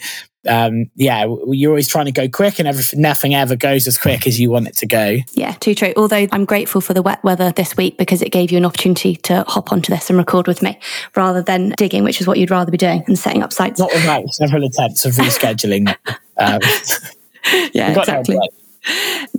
um, 0.47 0.91
yeah, 0.95 1.27
you're 1.49 1.71
always 1.71 1.89
trying 1.89 2.05
to 2.05 2.13
go 2.13 2.29
quick 2.29 2.59
and 2.59 2.69
everything, 2.69 3.01
nothing 3.01 3.35
ever 3.35 3.57
goes 3.57 3.87
as 3.87 3.99
quick 3.99 4.27
as 4.27 4.39
you 4.39 4.51
want 4.51 4.69
it 4.69 4.77
to 4.77 4.87
go. 4.87 5.19
Yeah, 5.33 5.53
too 5.53 5.75
true. 5.75 5.93
Although 5.97 6.27
I'm 6.33 6.45
grateful 6.45 6.81
for 6.81 6.95
the 6.95 7.03
wet 7.03 7.23
weather 7.25 7.51
this 7.51 7.77
week 7.77 7.97
because 7.97 8.23
it 8.23 8.31
gave 8.31 8.51
you 8.51 8.59
an 8.59 8.65
opportunity 8.65 9.17
to 9.17 9.45
hop 9.49 9.73
onto 9.73 9.93
this 9.93 10.11
and 10.11 10.19
record 10.19 10.47
with 10.47 10.63
me 10.63 10.79
rather 11.17 11.43
than 11.43 11.71
digging, 11.77 12.05
which 12.05 12.21
is 12.21 12.27
what 12.27 12.39
you'd 12.39 12.51
rather 12.51 12.71
be 12.71 12.79
doing 12.79 13.05
and 13.07 13.19
setting 13.19 13.43
up 13.43 13.53
sites. 13.53 13.81
Not 13.81 13.93
without 13.93 14.29
several 14.31 14.65
attempts 14.65 15.05
of 15.07 15.15
rescheduling. 15.15 15.89
um, 16.37 16.61
yeah, 17.73 17.99
exactly. 17.99 18.39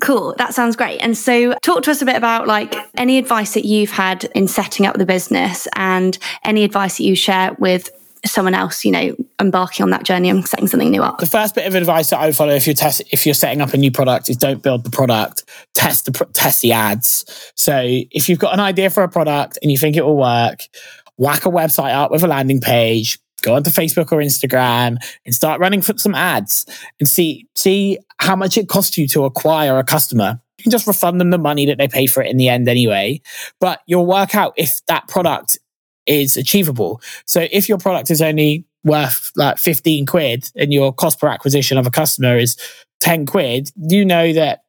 Cool. 0.01 0.35
That 0.37 0.53
sounds 0.53 0.75
great. 0.75 0.99
And 0.99 1.17
so 1.17 1.53
talk 1.61 1.83
to 1.83 1.91
us 1.91 2.01
a 2.01 2.05
bit 2.05 2.15
about 2.15 2.47
like 2.47 2.75
any 2.95 3.17
advice 3.17 3.53
that 3.53 3.65
you've 3.65 3.91
had 3.91 4.25
in 4.35 4.47
setting 4.47 4.85
up 4.85 4.97
the 4.97 5.05
business 5.05 5.67
and 5.75 6.17
any 6.43 6.63
advice 6.63 6.97
that 6.97 7.03
you 7.03 7.15
share 7.15 7.55
with 7.59 7.89
someone 8.25 8.53
else, 8.53 8.83
you 8.83 8.91
know, 8.91 9.15
embarking 9.39 9.83
on 9.83 9.89
that 9.91 10.03
journey 10.03 10.29
and 10.29 10.47
setting 10.47 10.67
something 10.67 10.89
new 10.89 11.01
up. 11.01 11.19
The 11.19 11.25
first 11.25 11.55
bit 11.55 11.65
of 11.65 11.75
advice 11.75 12.09
that 12.09 12.19
I 12.19 12.25
would 12.25 12.35
follow 12.35 12.53
if 12.53 12.67
you're 12.67 12.73
test 12.73 13.01
if 13.11 13.25
you're 13.25 13.35
setting 13.35 13.61
up 13.61 13.73
a 13.73 13.77
new 13.77 13.91
product 13.91 14.29
is 14.29 14.37
don't 14.37 14.61
build 14.61 14.83
the 14.83 14.89
product, 14.89 15.43
test 15.73 16.05
the 16.05 16.25
test 16.33 16.61
the 16.61 16.73
ads. 16.73 17.51
So 17.55 17.81
if 17.83 18.29
you've 18.29 18.39
got 18.39 18.53
an 18.53 18.59
idea 18.59 18.89
for 18.89 19.03
a 19.03 19.09
product 19.09 19.57
and 19.61 19.71
you 19.71 19.77
think 19.77 19.95
it 19.95 20.05
will 20.05 20.17
work, 20.17 20.67
whack 21.17 21.45
a 21.45 21.49
website 21.49 21.93
up 21.93 22.11
with 22.11 22.23
a 22.23 22.27
landing 22.27 22.59
page, 22.61 23.19
go 23.39 23.55
onto 23.55 23.69
Facebook 23.69 24.11
or 24.11 24.17
Instagram 24.17 24.97
and 25.25 25.35
start 25.35 25.59
running 25.59 25.81
for 25.81 25.97
some 25.97 26.15
ads 26.15 26.65
and 26.99 27.07
see 27.07 27.47
see 27.55 27.97
how 28.19 28.35
much 28.35 28.57
it 28.57 28.67
costs 28.67 28.97
you 28.97 29.07
to 29.09 29.25
acquire 29.25 29.77
a 29.77 29.83
customer. 29.83 30.41
You 30.57 30.63
can 30.63 30.71
just 30.71 30.87
refund 30.87 31.21
them 31.21 31.29
the 31.29 31.37
money 31.37 31.65
that 31.67 31.77
they 31.77 31.87
pay 31.87 32.05
for 32.05 32.21
it 32.21 32.29
in 32.29 32.37
the 32.37 32.49
end 32.49 32.67
anyway, 32.67 33.21
but 33.59 33.81
you'll 33.87 34.05
work 34.05 34.35
out 34.35 34.53
if 34.57 34.85
that 34.87 35.07
product 35.07 35.57
is 36.05 36.35
achievable. 36.35 37.01
So 37.25 37.47
if 37.51 37.69
your 37.69 37.77
product 37.77 38.11
is 38.11 38.21
only 38.21 38.65
worth 38.83 39.31
like 39.35 39.57
15 39.57 40.05
quid 40.05 40.49
and 40.55 40.73
your 40.73 40.93
cost 40.93 41.19
per 41.19 41.27
acquisition 41.27 41.77
of 41.77 41.87
a 41.87 41.91
customer 41.91 42.37
is 42.37 42.57
10 43.01 43.25
quid, 43.25 43.69
you 43.77 44.03
know 44.03 44.33
that 44.33 44.63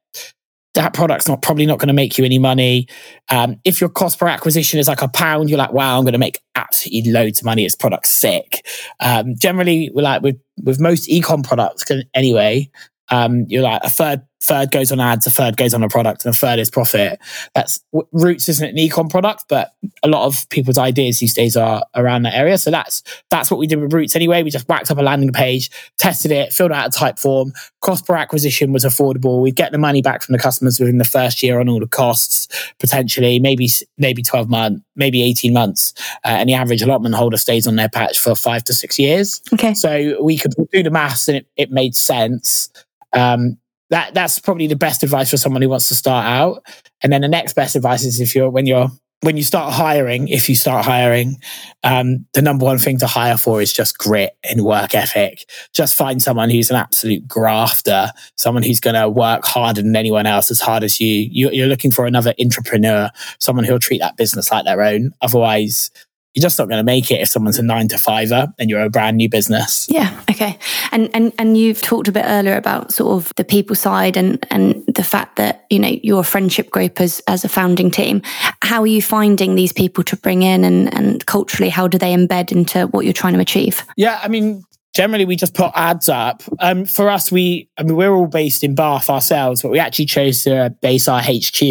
that 0.74 0.94
product's 0.94 1.26
not 1.28 1.42
probably 1.42 1.66
not 1.66 1.78
going 1.78 1.88
to 1.88 1.94
make 1.94 2.16
you 2.16 2.24
any 2.24 2.38
money. 2.38 2.86
Um, 3.28 3.56
if 3.64 3.80
your 3.80 3.90
cost 3.90 4.18
per 4.18 4.28
acquisition 4.28 4.78
is 4.78 4.86
like 4.86 5.02
a 5.02 5.08
pound, 5.08 5.50
you're 5.50 5.58
like, 5.58 5.72
wow, 5.72 5.98
I'm 5.98 6.04
going 6.04 6.12
to 6.12 6.18
make 6.18 6.40
absolutely 6.54 7.10
loads 7.10 7.40
of 7.40 7.44
money. 7.44 7.64
This 7.64 7.74
product's 7.74 8.10
sick. 8.10 8.64
Um, 9.00 9.34
generally, 9.36 9.90
we're 9.92 10.02
like 10.02 10.22
with 10.22 10.40
with 10.62 10.80
most 10.80 11.08
ecom 11.08 11.44
products 11.44 11.84
anyway. 12.14 12.70
Um, 13.08 13.46
you're 13.48 13.62
like 13.62 13.82
a 13.82 13.90
third 13.90 14.22
third 14.42 14.70
goes 14.70 14.90
on 14.90 15.00
ads, 15.00 15.26
a 15.26 15.30
third 15.30 15.56
goes 15.56 15.75
on 15.75 15.82
a 15.82 15.88
product, 15.88 16.25
and 16.25 16.35
a 16.35 16.37
third 16.37 16.59
is 16.59 16.70
profit. 16.70 17.18
That's 17.54 17.80
Roots 18.12 18.49
isn't 18.49 18.68
an 18.68 18.76
ecom 18.76 19.11
product, 19.11 19.44
but 19.49 19.75
a 20.02 20.09
lot 20.09 20.26
of 20.26 20.49
people's 20.49 20.78
ideas 20.78 21.18
these 21.18 21.35
days 21.35 21.56
are 21.56 21.82
around 21.94 22.23
that 22.23 22.35
area. 22.35 22.59
So 22.59 22.70
that's 22.70 23.02
that's 23.30 23.50
what 23.50 23.59
we 23.59 23.66
did 23.66 23.80
with 23.80 23.92
Roots 23.92 24.16
anyway. 24.16 24.42
We 24.42 24.50
just 24.50 24.68
whacked 24.68 24.90
up 24.90 24.99
a 24.99 25.02
landing 25.02 25.32
page, 25.32 25.70
tested 25.99 26.32
it, 26.32 26.52
filled 26.52 26.73
out 26.73 26.87
a 26.87 26.99
Typeform. 26.99 27.52
Cost 27.80 28.06
per 28.06 28.16
acquisition 28.16 28.73
was 28.73 28.85
affordable. 28.85 29.40
We'd 29.40 29.56
get 29.56 29.73
the 29.73 29.78
money 29.78 30.02
back 30.02 30.23
from 30.23 30.32
the 30.32 30.38
customers 30.38 30.78
within 30.80 30.99
the 30.99 31.04
first 31.04 31.42
year 31.42 31.61
on 31.61 31.68
all 31.68 31.80
the 31.80 31.87
costs, 31.87 32.49
potentially 32.78 33.38
maybe 33.38 33.68
maybe 33.99 34.23
twelve 34.23 34.49
months, 34.49 34.82
maybe 34.97 35.23
eighteen 35.23 35.52
months, 35.52 35.94
uh, 36.25 36.28
and 36.28 36.49
the 36.49 36.54
average 36.54 36.82
allotment 36.82 37.14
holder 37.14 37.37
stays 37.37 37.66
on 37.66 37.76
their 37.76 37.88
patch 37.88 38.18
for 38.18 38.35
five 38.35 38.64
to 38.64 38.75
six 38.75 38.99
years. 38.99 39.40
Okay, 39.52 39.75
so 39.75 40.23
we 40.23 40.37
could 40.37 40.54
do 40.73 40.82
the 40.82 40.90
maths 40.90 41.28
and 41.28 41.37
it, 41.37 41.47
it 41.56 41.70
made 41.70 41.94
sense. 41.94 42.70
Um, 43.12 43.59
that 43.90 44.14
that's 44.14 44.38
probably 44.38 44.66
the 44.66 44.76
best 44.76 45.02
advice 45.02 45.30
for 45.30 45.37
someone 45.37 45.62
who 45.62 45.68
wants 45.68 45.88
to 45.88 45.94
start 45.94 46.26
out. 46.26 46.64
And 47.02 47.12
then 47.12 47.20
the 47.20 47.28
next 47.28 47.54
best 47.54 47.76
advice 47.76 48.04
is 48.04 48.20
if 48.20 48.35
you're 48.35 48.50
when 48.50 48.66
you're 48.66 48.90
when 49.23 49.37
you 49.37 49.42
start 49.42 49.75
hiring, 49.75 50.28
if 50.28 50.49
you 50.49 50.54
start 50.54 50.85
hiring, 50.85 51.37
um, 51.85 52.25
the 52.32 52.40
number 52.40 52.64
one 52.64 52.78
thing 52.78 52.99
to 52.99 53.06
hire 53.06 53.37
for 53.37 53.61
is 53.61 53.73
just 53.73 53.99
grit 53.99 54.30
and 54.49 54.64
work 54.64 54.94
ethic. 54.94 55.44
Just 55.75 55.94
find 55.94 56.23
someone 56.23 56.49
who's 56.49 56.70
an 56.70 56.76
absolute 56.76 57.28
grafter, 57.28 58.12
someone 58.37 58.62
who's 58.62 58.80
going 58.80 58.94
to 58.94 59.11
work 59.11 59.44
harder 59.44 59.82
than 59.82 59.94
anyone 59.94 60.25
else, 60.25 60.50
as 60.50 60.61
hard 60.61 60.82
as 60.82 61.00
you. 61.00 61.28
you. 61.30 61.50
You're 61.50 61.66
looking 61.66 61.90
for 61.90 62.06
another 62.06 62.32
entrepreneur, 62.40 63.11
someone 63.40 63.66
who'll 63.66 63.78
treat 63.78 64.00
that 64.00 64.16
business 64.16 64.50
like 64.50 64.64
their 64.64 64.80
own. 64.80 65.12
Otherwise, 65.20 65.90
you're 66.34 66.42
just 66.42 66.58
not 66.58 66.68
going 66.68 66.78
to 66.78 66.84
make 66.84 67.10
it 67.10 67.20
if 67.20 67.28
someone's 67.28 67.58
a 67.58 67.62
nine 67.62 67.88
to 67.88 67.99
fiver 67.99 68.52
and 68.58 68.70
you're 68.70 68.82
a 68.82 68.90
brand 68.90 69.16
new 69.16 69.28
business. 69.28 69.88
Yeah. 69.90 70.18
Okay. 70.30 70.58
And 70.92 71.10
and 71.12 71.32
and 71.38 71.56
you've 71.56 71.82
talked 71.82 72.06
a 72.06 72.12
bit 72.12 72.25
earlier 72.26 72.56
about 72.56 72.92
sort 72.92 73.12
of 73.12 73.32
the 73.34 73.44
people 73.44 73.75
side 73.75 74.16
and 74.16 74.44
and 74.50 74.84
the 74.87 75.02
fact 75.02 75.37
that 75.37 75.66
you 75.70 75.78
know 75.78 75.99
your 76.02 76.22
friendship 76.22 76.70
group 76.70 77.00
as 77.00 77.20
as 77.26 77.44
a 77.44 77.49
founding 77.49 77.90
team. 77.90 78.22
How 78.62 78.82
are 78.82 78.87
you 78.87 79.02
finding 79.02 79.56
these 79.56 79.72
people 79.72 80.04
to 80.04 80.16
bring 80.16 80.42
in 80.42 80.62
and 80.64 80.94
and 80.94 81.26
culturally 81.26 81.70
how 81.70 81.88
do 81.88 81.99
they 81.99 82.14
embed 82.14 82.52
into 82.52 82.87
what 82.88 83.04
you're 83.04 83.12
trying 83.12 83.34
to 83.34 83.40
achieve? 83.40 83.84
Yeah. 83.96 84.20
I 84.22 84.28
mean. 84.28 84.64
Generally, 84.92 85.26
we 85.26 85.37
just 85.37 85.54
put 85.54 85.70
ads 85.76 86.08
up. 86.08 86.42
Um, 86.58 86.84
for 86.84 87.08
us, 87.08 87.30
we 87.30 87.70
I 87.78 87.84
mean 87.84 87.94
we're 87.94 88.12
all 88.12 88.26
based 88.26 88.64
in 88.64 88.75
Bath 88.75 89.08
ourselves, 89.08 89.62
but 89.62 89.70
we 89.70 89.78
actually 89.78 90.06
chose 90.06 90.42
to 90.42 90.75
base 90.82 91.06
our 91.06 91.22
HQ 91.22 91.62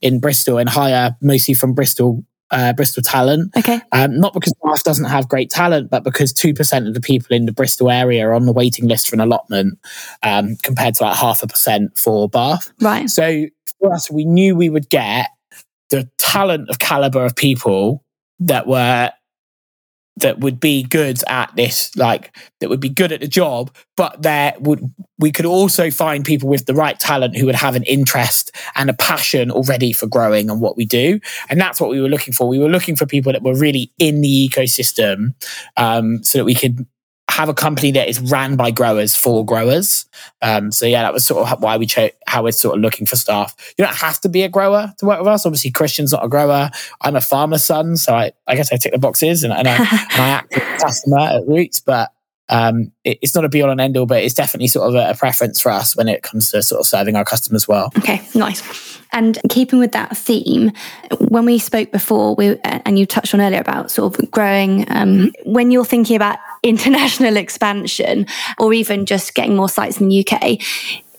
in 0.00 0.20
Bristol 0.20 0.58
and 0.58 0.68
hire 0.68 1.16
mostly 1.20 1.54
from 1.54 1.74
Bristol 1.74 2.24
uh, 2.52 2.72
Bristol 2.74 3.02
talent. 3.02 3.50
Okay. 3.56 3.80
Um, 3.90 4.20
not 4.20 4.34
because 4.34 4.54
Bath 4.62 4.84
doesn't 4.84 5.06
have 5.06 5.28
great 5.28 5.50
talent, 5.50 5.90
but 5.90 6.04
because 6.04 6.32
2% 6.32 6.86
of 6.86 6.94
the 6.94 7.00
people 7.00 7.34
in 7.34 7.46
the 7.46 7.52
Bristol 7.52 7.90
area 7.90 8.26
are 8.26 8.34
on 8.34 8.46
the 8.46 8.52
waiting 8.52 8.86
list 8.86 9.08
for 9.08 9.16
an 9.16 9.20
allotment 9.20 9.78
um, 10.22 10.56
compared 10.62 10.94
to 10.96 11.04
like 11.04 11.16
half 11.16 11.42
a 11.42 11.46
percent 11.46 11.96
for 11.96 12.28
Bath. 12.28 12.72
Right. 12.80 13.08
So 13.08 13.46
for 13.80 13.92
us, 13.92 14.10
we 14.10 14.24
knew 14.24 14.54
we 14.54 14.68
would 14.68 14.88
get 14.90 15.28
the 15.90 16.08
talent 16.18 16.68
of 16.68 16.78
caliber 16.78 17.24
of 17.24 17.34
people 17.34 18.04
that 18.40 18.66
were 18.66 19.10
that 20.16 20.40
would 20.40 20.60
be 20.60 20.82
good 20.82 21.20
at 21.26 21.54
this, 21.56 21.94
like 21.96 22.36
that 22.60 22.68
would 22.68 22.80
be 22.80 22.88
good 22.88 23.12
at 23.12 23.20
the 23.20 23.28
job, 23.28 23.74
but 23.96 24.22
there 24.22 24.54
would 24.60 24.92
we 25.18 25.30
could 25.30 25.46
also 25.46 25.90
find 25.90 26.24
people 26.24 26.48
with 26.48 26.66
the 26.66 26.74
right 26.74 26.98
talent 26.98 27.36
who 27.36 27.46
would 27.46 27.54
have 27.54 27.76
an 27.76 27.84
interest 27.84 28.50
and 28.74 28.90
a 28.90 28.94
passion 28.94 29.50
already 29.50 29.92
for 29.92 30.06
growing 30.06 30.50
and 30.50 30.60
what 30.60 30.76
we 30.76 30.84
do, 30.84 31.18
and 31.48 31.60
that's 31.60 31.80
what 31.80 31.90
we 31.90 32.00
were 32.00 32.08
looking 32.08 32.34
for. 32.34 32.46
We 32.48 32.58
were 32.58 32.68
looking 32.68 32.96
for 32.96 33.06
people 33.06 33.32
that 33.32 33.42
were 33.42 33.56
really 33.56 33.92
in 33.98 34.20
the 34.20 34.48
ecosystem, 34.48 35.34
um, 35.76 36.22
so 36.22 36.38
that 36.38 36.44
we 36.44 36.54
could 36.54 36.86
have 37.32 37.48
a 37.48 37.54
company 37.54 37.90
that 37.92 38.08
is 38.08 38.20
ran 38.20 38.56
by 38.56 38.70
growers 38.70 39.16
for 39.16 39.44
growers. 39.44 40.04
Um, 40.42 40.70
so 40.70 40.84
yeah, 40.84 41.02
that 41.02 41.14
was 41.14 41.24
sort 41.24 41.48
of 41.48 41.62
why 41.62 41.78
we 41.78 41.86
chose 41.86 42.10
how 42.26 42.42
we're 42.42 42.52
sort 42.52 42.76
of 42.76 42.82
looking 42.82 43.06
for 43.06 43.16
staff. 43.16 43.54
You 43.78 43.84
don't 43.84 43.96
have 43.96 44.20
to 44.20 44.28
be 44.28 44.42
a 44.42 44.48
grower 44.48 44.92
to 44.98 45.06
work 45.06 45.18
with 45.18 45.28
us. 45.28 45.46
Obviously, 45.46 45.70
Christian's 45.70 46.12
not 46.12 46.24
a 46.24 46.28
grower. 46.28 46.70
I'm 47.00 47.16
a 47.16 47.22
farmer's 47.22 47.64
son, 47.64 47.96
so 47.96 48.14
I, 48.14 48.32
I 48.46 48.54
guess 48.54 48.70
I 48.70 48.76
tick 48.76 48.92
the 48.92 48.98
boxes 48.98 49.44
and, 49.44 49.52
and, 49.52 49.66
I, 49.66 49.76
and 50.12 50.22
I 50.22 50.28
act 50.28 50.52
as 50.52 50.62
a 50.62 50.84
customer 50.84 51.18
at 51.20 51.46
Roots. 51.46 51.80
But 51.80 52.12
um, 52.50 52.92
it, 53.02 53.18
it's 53.22 53.34
not 53.34 53.46
a 53.46 53.48
be 53.48 53.62
all 53.62 53.70
and 53.70 53.80
end 53.80 53.96
all, 53.96 54.04
but 54.04 54.22
it's 54.22 54.34
definitely 54.34 54.68
sort 54.68 54.90
of 54.90 54.94
a, 54.94 55.10
a 55.10 55.14
preference 55.14 55.58
for 55.58 55.72
us 55.72 55.96
when 55.96 56.08
it 56.08 56.22
comes 56.22 56.50
to 56.50 56.62
sort 56.62 56.80
of 56.80 56.86
serving 56.86 57.16
our 57.16 57.24
customers 57.24 57.66
well. 57.66 57.92
Okay, 57.96 58.20
nice. 58.34 59.00
And 59.12 59.38
keeping 59.48 59.78
with 59.78 59.92
that 59.92 60.16
theme, 60.16 60.72
when 61.28 61.46
we 61.46 61.58
spoke 61.58 61.92
before, 61.92 62.34
we 62.34 62.58
and 62.64 62.98
you 62.98 63.06
touched 63.06 63.34
on 63.34 63.40
earlier 63.40 63.60
about 63.60 63.90
sort 63.90 64.18
of 64.18 64.30
growing. 64.30 64.84
Um, 64.90 65.32
when 65.44 65.70
you're 65.70 65.84
thinking 65.84 66.16
about 66.16 66.38
international 66.62 67.36
expansion, 67.44 68.26
or 68.58 68.72
even 68.72 69.06
just 69.06 69.34
getting 69.34 69.56
more 69.56 69.68
sites 69.68 70.00
in 70.00 70.08
the 70.08 70.26
UK, 70.26 70.58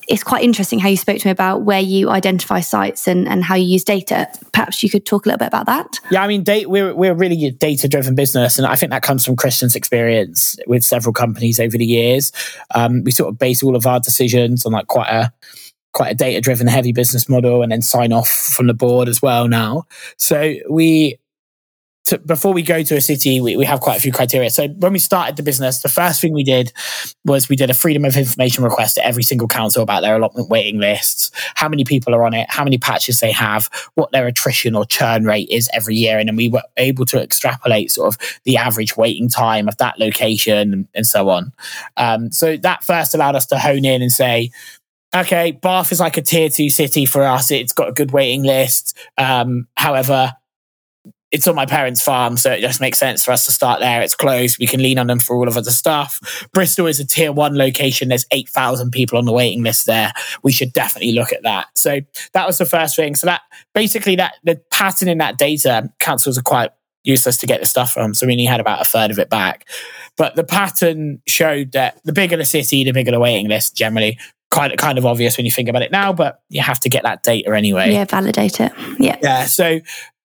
it's 0.07 0.23
quite 0.23 0.43
interesting 0.43 0.79
how 0.79 0.89
you 0.89 0.97
spoke 0.97 1.19
to 1.19 1.27
me 1.27 1.31
about 1.31 1.61
where 1.61 1.79
you 1.79 2.09
identify 2.09 2.59
sites 2.59 3.07
and, 3.07 3.27
and 3.27 3.43
how 3.43 3.55
you 3.55 3.65
use 3.65 3.83
data. 3.83 4.27
Perhaps 4.51 4.83
you 4.83 4.89
could 4.89 5.05
talk 5.05 5.25
a 5.25 5.29
little 5.29 5.39
bit 5.39 5.47
about 5.47 5.65
that. 5.67 5.99
Yeah, 6.11 6.23
I 6.23 6.27
mean, 6.27 6.43
we're 6.67 6.93
we're 6.93 7.13
really 7.13 7.45
a 7.45 7.51
data 7.51 7.87
driven 7.87 8.15
business, 8.15 8.57
and 8.57 8.67
I 8.67 8.75
think 8.75 8.91
that 8.91 9.03
comes 9.03 9.25
from 9.25 9.35
Christian's 9.35 9.75
experience 9.75 10.57
with 10.67 10.83
several 10.83 11.13
companies 11.13 11.59
over 11.59 11.77
the 11.77 11.85
years. 11.85 12.31
Um, 12.75 13.03
we 13.03 13.11
sort 13.11 13.29
of 13.29 13.37
base 13.37 13.63
all 13.63 13.75
of 13.75 13.87
our 13.87 13.99
decisions 13.99 14.65
on 14.65 14.73
like 14.73 14.87
quite 14.87 15.09
a 15.09 15.31
quite 15.93 16.11
a 16.11 16.15
data 16.15 16.41
driven 16.41 16.67
heavy 16.67 16.91
business 16.91 17.29
model 17.29 17.61
and 17.61 17.71
then 17.71 17.81
sign 17.81 18.11
off 18.11 18.29
from 18.29 18.67
the 18.67 18.73
board 18.73 19.07
as 19.07 19.21
well 19.21 19.47
now. 19.47 19.83
So 20.17 20.55
we 20.69 21.19
to, 22.05 22.17
before 22.17 22.53
we 22.53 22.63
go 22.63 22.83
to 22.83 22.95
a 22.95 23.01
city, 23.01 23.39
we, 23.39 23.55
we 23.55 23.65
have 23.65 23.79
quite 23.79 23.97
a 23.97 24.01
few 24.01 24.11
criteria. 24.11 24.49
So 24.49 24.67
when 24.67 24.91
we 24.91 24.99
started 24.99 25.37
the 25.37 25.43
business, 25.43 25.81
the 25.81 25.89
first 25.89 26.19
thing 26.19 26.33
we 26.33 26.43
did 26.43 26.73
was 27.23 27.47
we 27.47 27.55
did 27.55 27.69
a 27.69 27.73
freedom 27.73 28.03
of 28.03 28.17
information 28.17 28.63
request 28.63 28.95
to 28.95 29.05
every 29.05 29.23
single 29.23 29.47
council 29.47 29.81
about 29.81 30.01
their 30.01 30.17
allotment 30.17 30.49
waiting 30.49 30.79
lists, 30.79 31.31
how 31.55 31.69
many 31.69 31.85
people 31.85 32.13
are 32.13 32.23
on 32.23 32.33
it, 32.33 32.49
how 32.49 32.63
many 32.63 32.77
patches 32.77 33.21
they 33.21 33.31
have, 33.31 33.69
what 33.95 34.11
their 34.11 34.27
attrition 34.27 34.75
or 34.75 34.85
churn 34.85 35.23
rate 35.23 35.49
is 35.49 35.69
every 35.73 35.95
year. 35.95 36.19
And 36.19 36.27
then 36.27 36.35
we 36.35 36.49
were 36.49 36.63
able 36.75 37.05
to 37.05 37.21
extrapolate 37.21 37.91
sort 37.91 38.13
of 38.13 38.39
the 38.43 38.57
average 38.57 38.97
waiting 38.97 39.29
time 39.29 39.69
of 39.69 39.77
that 39.77 39.97
location 39.97 40.73
and, 40.73 40.87
and 40.93 41.07
so 41.07 41.29
on. 41.29 41.53
Um, 41.95 42.31
so 42.31 42.57
that 42.57 42.83
first 42.83 43.15
allowed 43.15 43.35
us 43.35 43.45
to 43.47 43.57
hone 43.57 43.85
in 43.85 44.01
and 44.01 44.11
say, 44.11 44.51
okay, 45.15 45.51
Bath 45.51 45.91
is 45.91 45.99
like 45.99 46.17
a 46.17 46.21
tier 46.21 46.49
two 46.49 46.69
city 46.69 47.05
for 47.05 47.23
us. 47.23 47.51
It's 47.51 47.71
got 47.71 47.87
a 47.87 47.93
good 47.93 48.11
waiting 48.11 48.43
list. 48.43 48.97
Um, 49.17 49.67
however, 49.77 50.33
it's 51.33 51.47
on 51.47 51.55
my 51.55 51.65
parents' 51.65 51.99
farm, 51.99 52.37
so 52.37 52.51
it 52.51 52.61
just 52.61 52.79
makes 52.79 52.99
sense 52.99 53.25
for 53.25 53.31
us 53.31 53.43
to 53.45 53.51
start 53.51 53.79
there. 53.79 54.03
It's 54.03 54.13
close. 54.13 54.59
We 54.59 54.67
can 54.67 54.83
lean 54.83 54.99
on 54.99 55.07
them 55.07 55.19
for 55.19 55.35
all 55.35 55.47
of 55.47 55.57
other 55.57 55.71
stuff. 55.71 56.47
Bristol 56.53 56.85
is 56.85 56.99
a 56.99 57.05
tier 57.05 57.31
one 57.31 57.57
location. 57.57 58.09
There's 58.09 58.27
8,000 58.29 58.91
people 58.91 59.17
on 59.17 59.25
the 59.25 59.31
waiting 59.31 59.63
list 59.63 59.87
there. 59.87 60.13
We 60.43 60.51
should 60.51 60.73
definitely 60.73 61.13
look 61.13 61.33
at 61.33 61.41
that. 61.41 61.69
So 61.75 62.01
that 62.33 62.45
was 62.45 62.59
the 62.59 62.67
first 62.67 62.95
thing. 62.95 63.15
So 63.15 63.25
that 63.25 63.41
basically 63.73 64.15
that 64.17 64.35
the 64.43 64.61
pattern 64.69 65.09
in 65.09 65.17
that 65.17 65.39
data, 65.39 65.89
councils 65.99 66.37
are 66.37 66.43
quite 66.43 66.69
useless 67.03 67.37
to 67.37 67.47
get 67.47 67.59
the 67.59 67.65
stuff 67.65 67.91
from. 67.91 68.13
So 68.13 68.27
we 68.27 68.33
only 68.33 68.45
had 68.45 68.59
about 68.59 68.81
a 68.81 68.85
third 68.85 69.09
of 69.09 69.17
it 69.17 69.31
back. 69.31 69.67
But 70.15 70.35
the 70.35 70.43
pattern 70.43 71.19
showed 71.27 71.71
that 71.71 71.99
the 72.03 72.13
bigger 72.13 72.37
the 72.37 72.45
city, 72.45 72.83
the 72.83 72.91
bigger 72.91 73.09
the 73.09 73.19
waiting 73.19 73.47
list 73.47 73.75
generally 73.75 74.19
kind 74.51 74.71
of 74.71 74.77
kind 74.77 74.99
of 74.99 75.05
obvious 75.05 75.35
when 75.35 75.45
you 75.45 75.51
think 75.51 75.67
about 75.67 75.81
it 75.81 75.91
now, 75.91 76.13
but 76.13 76.41
you 76.49 76.61
have 76.61 76.79
to 76.79 76.89
get 76.89 77.01
that 77.01 77.23
data 77.23 77.55
anyway. 77.55 77.91
Yeah, 77.91 78.05
validate 78.05 78.59
it. 78.59 78.71
Yeah. 78.99 79.17
Yeah. 79.21 79.45
So 79.45 79.79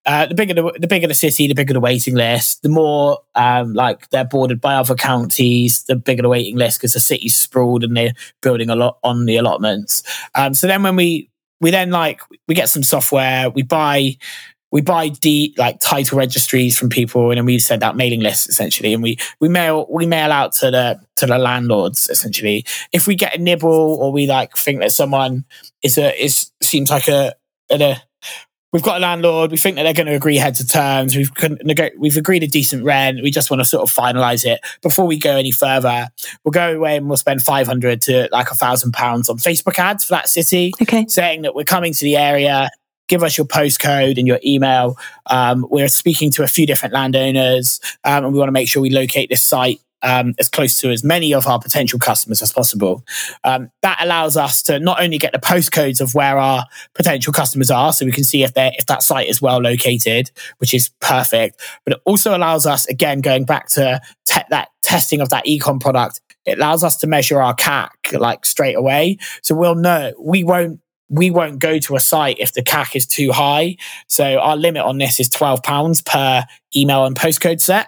uh, 0.09 0.25
the 0.25 0.33
bigger 0.33 0.55
the, 0.55 0.75
the 0.79 0.87
bigger 0.87 1.05
the 1.05 1.13
city, 1.13 1.47
the 1.47 1.53
bigger 1.53 1.71
the 1.71 1.79
waiting 1.79 2.15
list. 2.15 2.63
The 2.63 2.69
more 2.69 3.19
um, 3.35 3.75
like 3.75 4.09
they're 4.09 4.25
bordered 4.25 4.59
by 4.59 4.73
other 4.73 4.95
counties, 4.95 5.83
the 5.83 5.95
bigger 5.95 6.23
the 6.23 6.29
waiting 6.29 6.57
list 6.57 6.79
because 6.79 6.93
the 6.93 6.99
city's 6.99 7.35
sprawled 7.35 7.83
and 7.83 7.95
they're 7.95 8.13
building 8.41 8.71
a 8.71 8.75
lot 8.75 8.97
on 9.03 9.25
the 9.25 9.37
allotments. 9.37 10.01
Um, 10.33 10.55
so 10.55 10.65
then 10.65 10.81
when 10.81 10.95
we 10.95 11.29
we 11.61 11.69
then 11.69 11.91
like 11.91 12.21
we 12.47 12.55
get 12.55 12.69
some 12.69 12.81
software, 12.81 13.51
we 13.51 13.61
buy 13.61 14.17
we 14.71 14.81
buy 14.81 15.09
deep 15.09 15.59
like 15.59 15.79
title 15.79 16.17
registries 16.17 16.75
from 16.75 16.89
people 16.89 17.29
and 17.29 17.37
then 17.37 17.45
we 17.45 17.59
send 17.59 17.83
out 17.83 17.95
mailing 17.95 18.21
lists 18.21 18.49
essentially 18.49 18.95
and 18.95 19.03
we 19.03 19.15
we 19.39 19.47
mail 19.47 19.85
we 19.91 20.07
mail 20.07 20.31
out 20.31 20.53
to 20.53 20.71
the 20.71 20.99
to 21.17 21.27
the 21.27 21.37
landlords 21.37 22.09
essentially 22.09 22.63
if 22.91 23.05
we 23.07 23.15
get 23.15 23.35
a 23.35 23.41
nibble 23.41 23.67
or 23.67 24.11
we 24.11 24.27
like 24.27 24.55
think 24.55 24.79
that 24.79 24.91
someone 24.91 25.43
is 25.81 25.97
a 25.97 26.23
is 26.23 26.51
seems 26.61 26.91
like 26.91 27.07
a, 27.07 27.33
a 27.71 27.97
we've 28.71 28.83
got 28.83 28.97
a 28.97 28.99
landlord. 28.99 29.51
We 29.51 29.57
think 29.57 29.75
that 29.75 29.83
they're 29.83 29.93
going 29.93 30.07
to 30.07 30.15
agree 30.15 30.37
heads 30.37 30.59
of 30.59 30.69
terms. 30.69 31.15
We've 31.15 31.31
we've 31.97 32.17
agreed 32.17 32.43
a 32.43 32.47
decent 32.47 32.83
rent. 32.83 33.21
We 33.23 33.31
just 33.31 33.49
want 33.49 33.61
to 33.61 33.65
sort 33.65 33.83
of 33.83 33.95
finalize 33.95 34.45
it 34.45 34.61
before 34.81 35.07
we 35.07 35.17
go 35.17 35.35
any 35.37 35.51
further. 35.51 36.09
We'll 36.43 36.51
go 36.51 36.75
away 36.75 36.97
and 36.97 37.07
we'll 37.07 37.17
spend 37.17 37.41
five 37.41 37.67
hundred 37.67 38.01
to 38.03 38.29
like 38.31 38.51
a 38.51 38.55
thousand 38.55 38.93
pounds 38.93 39.29
on 39.29 39.37
Facebook 39.37 39.77
ads 39.79 40.05
for 40.05 40.11
that 40.11 40.29
city, 40.29 40.73
okay. 40.81 41.05
saying 41.07 41.43
that 41.43 41.55
we're 41.55 41.63
coming 41.63 41.93
to 41.93 42.03
the 42.03 42.17
area. 42.17 42.69
Give 43.07 43.23
us 43.23 43.39
your 43.39 43.47
postcode 43.47 44.19
and 44.19 44.27
your 44.27 44.39
email. 44.45 44.95
Um, 45.25 45.65
we're 45.71 45.87
speaking 45.87 46.29
to 46.33 46.43
a 46.43 46.47
few 46.47 46.67
different 46.67 46.93
landowners, 46.93 47.79
um, 48.03 48.25
and 48.25 48.33
we 48.33 48.37
want 48.37 48.49
to 48.49 48.53
make 48.53 48.69
sure 48.69 48.83
we 48.83 48.91
locate 48.91 49.29
this 49.29 49.41
site 49.41 49.81
um, 50.01 50.33
as 50.39 50.49
close 50.49 50.79
to 50.81 50.89
as 50.89 51.03
many 51.03 51.33
of 51.33 51.47
our 51.47 51.59
potential 51.59 51.99
customers 51.99 52.41
as 52.41 52.51
possible. 52.51 53.03
Um, 53.43 53.71
that 53.81 53.97
allows 54.01 54.37
us 54.37 54.61
to 54.63 54.79
not 54.79 55.01
only 55.01 55.17
get 55.17 55.33
the 55.33 55.39
postcodes 55.39 56.01
of 56.01 56.13
where 56.13 56.37
our 56.37 56.65
potential 56.93 57.33
customers 57.33 57.71
are, 57.71 57.93
so 57.93 58.05
we 58.05 58.11
can 58.11 58.23
see 58.23 58.43
if 58.43 58.53
they 58.53 58.73
if 58.77 58.85
that 58.87 59.03
site 59.03 59.27
is 59.27 59.41
well 59.41 59.59
located, 59.59 60.31
which 60.57 60.73
is 60.73 60.89
perfect. 60.99 61.59
But 61.85 61.93
it 61.93 62.01
also 62.05 62.35
allows 62.35 62.65
us, 62.65 62.87
again, 62.87 63.21
going 63.21 63.45
back 63.45 63.67
to 63.69 64.01
te- 64.25 64.41
that 64.49 64.69
testing 64.83 65.21
of 65.21 65.29
that 65.29 65.45
ecom 65.45 65.79
product, 65.79 66.21
it 66.45 66.57
allows 66.57 66.83
us 66.83 66.97
to 66.97 67.07
measure 67.07 67.41
our 67.41 67.55
CAC 67.55 67.89
like 68.13 68.45
straight 68.45 68.75
away. 68.75 69.17
So 69.41 69.55
we'll 69.55 69.75
know 69.75 70.13
we 70.19 70.43
won't 70.43 70.79
we 71.11 71.31
won't 71.31 71.57
go 71.57 71.79
to 71.79 71.95
a 71.95 71.99
site 71.99 72.37
if 72.39 72.53
the 72.53 72.61
CAC 72.61 72.95
is 72.95 73.07
too 73.07 73.31
high. 73.31 73.77
So 74.07 74.37
our 74.37 74.55
limit 74.55 74.83
on 74.83 74.97
this 74.97 75.19
is 75.19 75.29
twelve 75.29 75.63
pounds 75.63 76.01
per 76.01 76.45
email 76.75 77.05
and 77.05 77.15
postcode 77.15 77.59
set. 77.59 77.87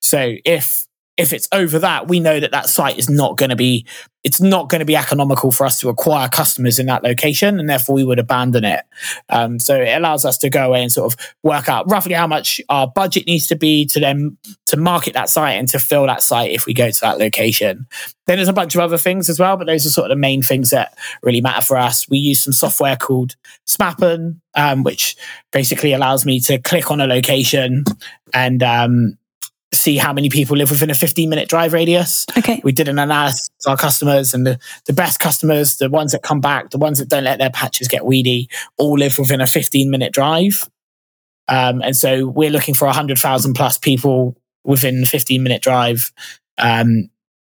So 0.00 0.34
if 0.44 0.86
if 1.16 1.32
it's 1.32 1.48
over 1.52 1.78
that, 1.78 2.08
we 2.08 2.20
know 2.20 2.40
that 2.40 2.52
that 2.52 2.68
site 2.68 2.98
is 2.98 3.10
not 3.10 3.36
going 3.36 3.50
to 3.50 3.56
be, 3.56 3.84
it's 4.24 4.40
not 4.40 4.70
going 4.70 4.78
to 4.78 4.86
be 4.86 4.96
economical 4.96 5.52
for 5.52 5.66
us 5.66 5.78
to 5.80 5.90
acquire 5.90 6.28
customers 6.28 6.78
in 6.78 6.86
that 6.86 7.02
location, 7.02 7.60
and 7.60 7.68
therefore 7.68 7.94
we 7.94 8.04
would 8.04 8.18
abandon 8.18 8.64
it. 8.64 8.82
Um, 9.28 9.58
so 9.58 9.76
it 9.76 9.94
allows 9.94 10.24
us 10.24 10.38
to 10.38 10.48
go 10.48 10.66
away 10.66 10.82
and 10.82 10.90
sort 10.90 11.12
of 11.12 11.34
work 11.42 11.68
out 11.68 11.90
roughly 11.90 12.14
how 12.14 12.26
much 12.26 12.62
our 12.70 12.86
budget 12.86 13.26
needs 13.26 13.46
to 13.48 13.56
be 13.56 13.84
to 13.86 14.00
then 14.00 14.38
to 14.66 14.76
market 14.78 15.12
that 15.12 15.28
site 15.28 15.58
and 15.58 15.68
to 15.68 15.78
fill 15.78 16.06
that 16.06 16.22
site 16.22 16.50
if 16.50 16.64
we 16.64 16.72
go 16.72 16.90
to 16.90 17.00
that 17.02 17.18
location. 17.18 17.86
Then 18.26 18.36
there's 18.36 18.48
a 18.48 18.54
bunch 18.54 18.74
of 18.74 18.80
other 18.80 18.98
things 18.98 19.28
as 19.28 19.38
well, 19.38 19.56
but 19.56 19.66
those 19.66 19.84
are 19.84 19.90
sort 19.90 20.10
of 20.10 20.16
the 20.16 20.20
main 20.20 20.42
things 20.42 20.70
that 20.70 20.96
really 21.22 21.40
matter 21.42 21.60
for 21.60 21.76
us. 21.76 22.08
We 22.08 22.18
use 22.18 22.42
some 22.42 22.54
software 22.54 22.96
called 22.96 23.36
Smappen, 23.66 24.40
um, 24.54 24.82
which 24.82 25.16
basically 25.50 25.92
allows 25.92 26.24
me 26.24 26.40
to 26.40 26.58
click 26.58 26.90
on 26.90 27.00
a 27.00 27.06
location 27.06 27.84
and 28.32 28.62
um, 28.62 29.18
see 29.74 29.96
how 29.96 30.12
many 30.12 30.28
people 30.28 30.56
live 30.56 30.70
within 30.70 30.90
a 30.90 30.94
15 30.94 31.28
minute 31.28 31.48
drive 31.48 31.72
radius. 31.72 32.26
Okay. 32.36 32.60
We 32.62 32.72
did 32.72 32.88
an 32.88 32.98
analysis 32.98 33.50
of 33.64 33.70
our 33.70 33.76
customers 33.76 34.34
and 34.34 34.46
the, 34.46 34.58
the 34.86 34.92
best 34.92 35.18
customers, 35.18 35.76
the 35.76 35.88
ones 35.88 36.12
that 36.12 36.22
come 36.22 36.40
back, 36.40 36.70
the 36.70 36.78
ones 36.78 36.98
that 36.98 37.08
don't 37.08 37.24
let 37.24 37.38
their 37.38 37.50
patches 37.50 37.88
get 37.88 38.04
weedy, 38.04 38.48
all 38.76 38.98
live 38.98 39.18
within 39.18 39.40
a 39.40 39.46
15 39.46 39.90
minute 39.90 40.12
drive. 40.12 40.68
Um, 41.48 41.82
and 41.82 41.96
so 41.96 42.28
we're 42.28 42.50
looking 42.50 42.74
for 42.74 42.86
100,000 42.86 43.54
plus 43.54 43.78
people 43.78 44.36
within 44.64 45.04
15 45.04 45.42
minute 45.42 45.62
drive. 45.62 46.12
Um, 46.58 47.08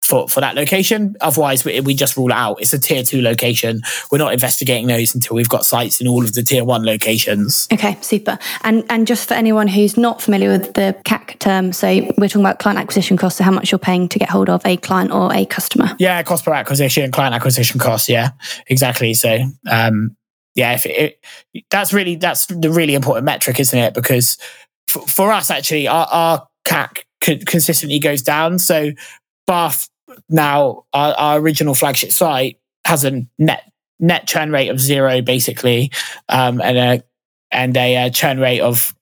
for, 0.08 0.26
for 0.26 0.40
that 0.40 0.54
location. 0.54 1.14
Otherwise, 1.20 1.64
we, 1.64 1.80
we 1.80 1.94
just 1.94 2.16
rule 2.16 2.30
it 2.30 2.34
out. 2.34 2.60
It's 2.60 2.72
a 2.72 2.78
tier 2.78 3.02
two 3.02 3.20
location. 3.20 3.82
We're 4.10 4.18
not 4.18 4.32
investigating 4.32 4.86
those 4.86 5.14
until 5.14 5.36
we've 5.36 5.48
got 5.48 5.66
sites 5.66 6.00
in 6.00 6.08
all 6.08 6.24
of 6.24 6.32
the 6.32 6.42
tier 6.42 6.64
one 6.64 6.84
locations. 6.84 7.68
Okay, 7.70 7.98
super. 8.00 8.38
And 8.62 8.84
and 8.88 9.06
just 9.06 9.28
for 9.28 9.34
anyone 9.34 9.68
who's 9.68 9.98
not 9.98 10.22
familiar 10.22 10.48
with 10.48 10.72
the 10.74 10.96
CAC 11.04 11.38
term, 11.38 11.72
so 11.72 11.88
we're 12.16 12.28
talking 12.28 12.40
about 12.40 12.58
client 12.58 12.78
acquisition 12.78 13.18
costs. 13.18 13.38
So 13.38 13.44
how 13.44 13.50
much 13.50 13.70
you're 13.70 13.78
paying 13.78 14.08
to 14.08 14.18
get 14.18 14.30
hold 14.30 14.48
of 14.48 14.64
a 14.64 14.78
client 14.78 15.12
or 15.12 15.32
a 15.32 15.44
customer? 15.44 15.94
Yeah, 15.98 16.22
cost 16.22 16.44
per 16.44 16.54
acquisition, 16.54 17.12
client 17.12 17.34
acquisition 17.34 17.78
costs. 17.78 18.08
Yeah, 18.08 18.30
exactly. 18.66 19.12
So 19.12 19.38
um, 19.70 20.16
yeah, 20.54 20.72
if 20.72 20.86
it, 20.86 21.20
it, 21.52 21.64
that's 21.70 21.92
really 21.92 22.16
that's 22.16 22.46
the 22.46 22.70
really 22.70 22.94
important 22.94 23.26
metric, 23.26 23.60
isn't 23.60 23.78
it? 23.78 23.92
Because 23.92 24.38
for, 24.86 25.06
for 25.06 25.32
us, 25.32 25.50
actually, 25.50 25.86
our, 25.86 26.06
our 26.10 26.48
CAC 26.66 27.04
consistently 27.20 27.98
goes 27.98 28.22
down. 28.22 28.58
So 28.58 28.92
Bath 29.46 29.88
now, 30.28 30.84
our, 30.92 31.14
our 31.14 31.38
original 31.38 31.74
flagship 31.74 32.12
site 32.12 32.58
has 32.84 33.04
a 33.04 33.26
net 33.38 33.70
net 34.00 34.26
churn 34.26 34.52
rate 34.52 34.68
of 34.68 34.80
zero, 34.80 35.20
basically, 35.22 35.90
um, 36.28 36.60
and 36.60 36.78
a 36.78 37.02
and 37.50 37.76
a, 37.76 37.94
a 37.94 38.06
uh, 38.06 38.10
churn 38.10 38.38
rate 38.38 38.60
of 38.60 38.94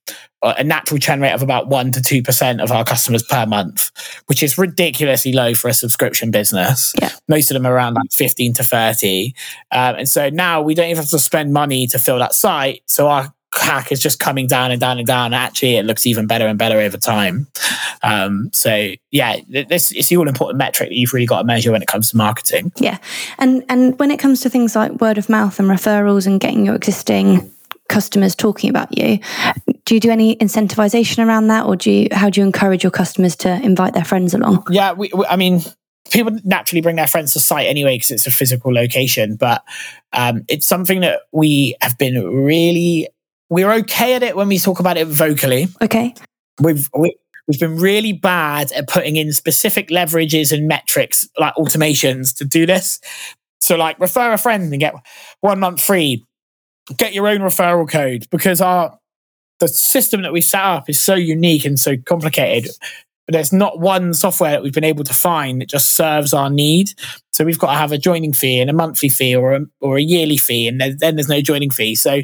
a 0.43 0.63
natural 0.63 0.99
churn 0.99 1.21
rate 1.21 1.33
of 1.33 1.43
about 1.43 1.69
one 1.69 1.91
to 1.91 2.03
two 2.03 2.23
percent 2.23 2.61
of 2.61 2.71
our 2.71 2.85
customers 2.85 3.23
per 3.23 3.47
month, 3.47 3.91
which 4.27 4.43
is 4.43 4.59
ridiculously 4.59 5.33
low 5.33 5.55
for 5.55 5.69
a 5.69 5.75
subscription 5.75 6.31
business. 6.31 6.93
Yeah. 7.01 7.11
Most 7.29 7.51
of 7.51 7.55
them 7.55 7.67
are 7.67 7.75
around 7.75 7.95
like 7.95 8.13
fifteen 8.13 8.53
to 8.55 8.65
thirty, 8.65 9.35
um, 9.73 9.97
and 9.97 10.09
so 10.09 10.29
now 10.31 10.63
we 10.63 10.75
don't 10.75 10.87
even 10.87 11.03
have 11.03 11.11
to 11.11 11.19
spend 11.19 11.53
money 11.53 11.87
to 11.89 11.99
fill 11.99 12.19
that 12.19 12.35
site. 12.35 12.83
So 12.87 13.09
our 13.09 13.33
CAC 13.55 13.91
is 13.91 14.01
just 14.01 14.19
coming 14.21 14.47
down 14.47 14.71
and 14.71 14.81
down 14.81 14.99
and 14.99 15.07
down. 15.07 15.33
Actually, 15.33 15.77
it 15.77 15.87
looks 15.87 16.07
even 16.07 16.27
better 16.27 16.47
and 16.47 16.59
better 16.59 16.79
over 16.79 16.99
time. 16.99 17.47
Um, 18.07 18.51
so 18.53 18.93
yeah, 19.11 19.37
this 19.49 19.93
is 19.93 20.09
the 20.09 20.17
all 20.17 20.29
important 20.29 20.59
metric 20.59 20.91
that 20.91 20.95
you've 20.95 21.13
really 21.13 21.27
got 21.27 21.39
to 21.39 21.45
measure 21.45 21.73
when 21.73 21.83
it 21.83 21.89
comes 21.89 22.11
to 22.11 22.17
marketing. 22.17 22.73
Yeah, 22.77 22.99
and 23.39 23.65
and 23.69 23.99
when 23.99 24.11
it 24.11 24.19
comes 24.19 24.41
to 24.43 24.51
things 24.51 24.77
like 24.77 24.93
word 25.01 25.19
of 25.19 25.29
mouth 25.29 25.59
and 25.59 25.69
referrals 25.69 26.27
and 26.27 26.41
getting 26.41 26.65
your 26.65 26.75
existing 26.75 27.51
customers 27.89 28.35
talking 28.35 28.71
about 28.71 28.97
you, 28.97 29.19
do 29.85 29.95
you 29.95 30.01
do 30.01 30.11
any 30.11 30.37
incentivization 30.37 31.27
around 31.27 31.49
that, 31.49 31.67
or 31.67 31.77
do 31.77 31.91
you 31.91 32.09
how 32.13 32.31
do 32.31 32.41
you 32.41 32.47
encourage 32.47 32.83
your 32.83 32.93
customers 32.93 33.37
to 33.37 33.51
invite 33.63 33.95
their 33.95 34.05
friends 34.05 34.35
along? 34.35 34.65
Yeah, 34.71 34.93
we, 34.93 35.11
we, 35.15 35.27
I 35.27 35.37
mean, 35.37 35.63
people 36.11 36.39
naturally 36.45 36.81
bring 36.81 36.97
their 36.97 37.07
friends 37.07 37.33
to 37.33 37.41
site 37.41 37.67
anyway 37.67 37.97
because 37.97 38.11
it's 38.11 38.27
a 38.27 38.31
physical 38.31 38.73
location 38.73 39.35
but 39.35 39.65
um, 40.13 40.45
it's 40.49 40.65
something 40.65 41.01
that 41.01 41.23
we 41.33 41.75
have 41.81 41.99
been 41.99 42.25
really 42.33 43.09
we're 43.49 43.73
okay 43.73 44.15
at 44.15 44.23
it 44.23 44.37
when 44.37 44.49
we 44.49 44.59
talk 44.59 44.81
about 44.81 44.97
it 44.97 45.07
vocally. 45.07 45.69
Okay. 45.81 46.15
We've 46.61 46.89
we, 46.97 47.17
we've 47.49 47.61
been 47.61 47.77
really 47.77 48.13
bad 48.13 48.73
at 48.73 48.89
putting 48.89 49.17
in 49.17 49.33
specific 49.33 49.89
leverages 49.89 50.53
and 50.53 50.67
metrics 50.67 51.29
like 51.39 51.55
automations 51.55 52.37
to 52.37 52.45
do 52.45 52.67
this. 52.67 53.01
So 53.61 53.77
like 53.77 53.99
refer 53.99 54.33
a 54.33 54.39
friend 54.39 54.73
and 54.73 54.81
get 54.81 54.95
one 55.41 55.61
month 55.61 55.81
free. 55.81 56.25
Get 56.97 57.15
your 57.15 57.27
own 57.27 57.41
referral 57.41 57.89
code 57.89 58.27
because 58.31 58.61
our 58.61 58.99
the 59.59 59.69
system 59.69 60.23
that 60.23 60.33
we've 60.33 60.45
set 60.45 60.63
up 60.63 60.89
is 60.89 61.01
so 61.01 61.15
unique 61.15 61.65
and 61.65 61.79
so 61.79 61.97
complicated. 61.97 62.71
But 63.27 63.33
there's 63.33 63.53
not 63.53 63.81
one 63.81 64.15
software 64.15 64.53
that 64.53 64.63
we've 64.63 64.73
been 64.73 64.85
able 64.85 65.03
to 65.05 65.15
find 65.15 65.61
that 65.61 65.69
just 65.69 65.97
serves 65.97 66.33
our 66.33 66.49
need. 66.51 66.93
So 67.33 67.45
we've 67.45 67.59
got 67.59 67.73
to 67.73 67.79
have 67.79 67.91
a 67.91 67.99
joining 67.99 68.33
fee 68.33 68.61
and 68.61 68.71
a 68.71 68.73
monthly 68.73 69.09
fee 69.09 69.35
or 69.35 69.55
a, 69.55 69.61
or 69.81 69.97
a 69.97 70.03
yearly 70.03 70.37
fee, 70.37 70.69
and 70.69 70.81
then 70.81 71.17
there's 71.17 71.29
no 71.29 71.41
joining 71.41 71.71
fee. 71.71 71.97
So 71.97 72.23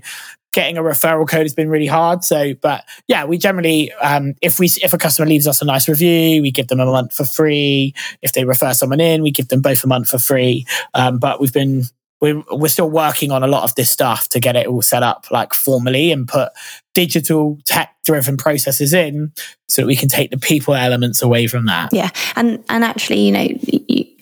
getting 0.53 0.79
a 0.79 0.83
referral 0.83 1.29
code 1.29 1.43
has 1.43 1.55
been 1.55 1.69
really 1.69 1.87
hard. 1.87 2.25
So, 2.25 2.55
but 2.55 2.85
yeah, 3.09 3.25
we 3.25 3.39
generally, 3.39 3.93
um, 3.95 4.35
if 4.41 4.59
we 4.59 4.67
if 4.83 4.93
a 4.93 4.99
customer 4.99 5.29
leaves 5.29 5.49
us 5.49 5.63
a 5.63 5.65
nice 5.65 5.89
review, 5.89 6.43
we 6.43 6.51
give 6.51 6.69
them 6.69 6.81
a 6.81 6.87
month 6.87 7.13
for 7.13 7.25
free. 7.25 7.95
If 8.23 8.33
they 8.33 8.45
refer 8.45 8.75
someone 8.75 9.01
in, 9.01 9.23
we 9.23 9.31
give 9.31 9.49
them 9.49 9.63
both 9.63 9.83
a 9.85 9.87
month 9.87 10.09
for 10.09 10.19
free. 10.19 10.67
Um, 10.95 11.19
but 11.19 11.41
we've 11.41 11.53
been 11.53 11.85
we're 12.21 12.43
we're 12.53 12.69
still 12.69 12.89
working 12.89 13.33
on 13.33 13.43
a 13.43 13.49
lot 13.49 13.65
of 13.65 13.75
this 13.75 13.91
stuff 13.91 14.29
to 14.31 14.41
get 14.41 14.55
it 14.57 14.67
all 14.67 14.81
set 14.81 15.03
up 15.03 15.27
like 15.31 15.53
formally 15.53 16.13
and 16.13 16.29
put 16.29 16.53
digital 16.95 17.59
tech 17.65 17.95
driven 18.05 18.37
processes 18.37 18.95
in 18.95 19.33
so 19.69 19.83
that 19.83 19.87
we 19.87 19.97
can 19.97 20.09
take 20.09 20.31
the 20.31 20.39
people 20.39 20.75
elements 20.75 21.23
away 21.23 21.47
from 21.47 21.67
that. 21.67 21.93
Yeah. 21.93 22.11
And 22.37 22.63
and 22.69 22.85
actually, 22.85 23.21
you 23.21 23.33
know, 23.33 23.49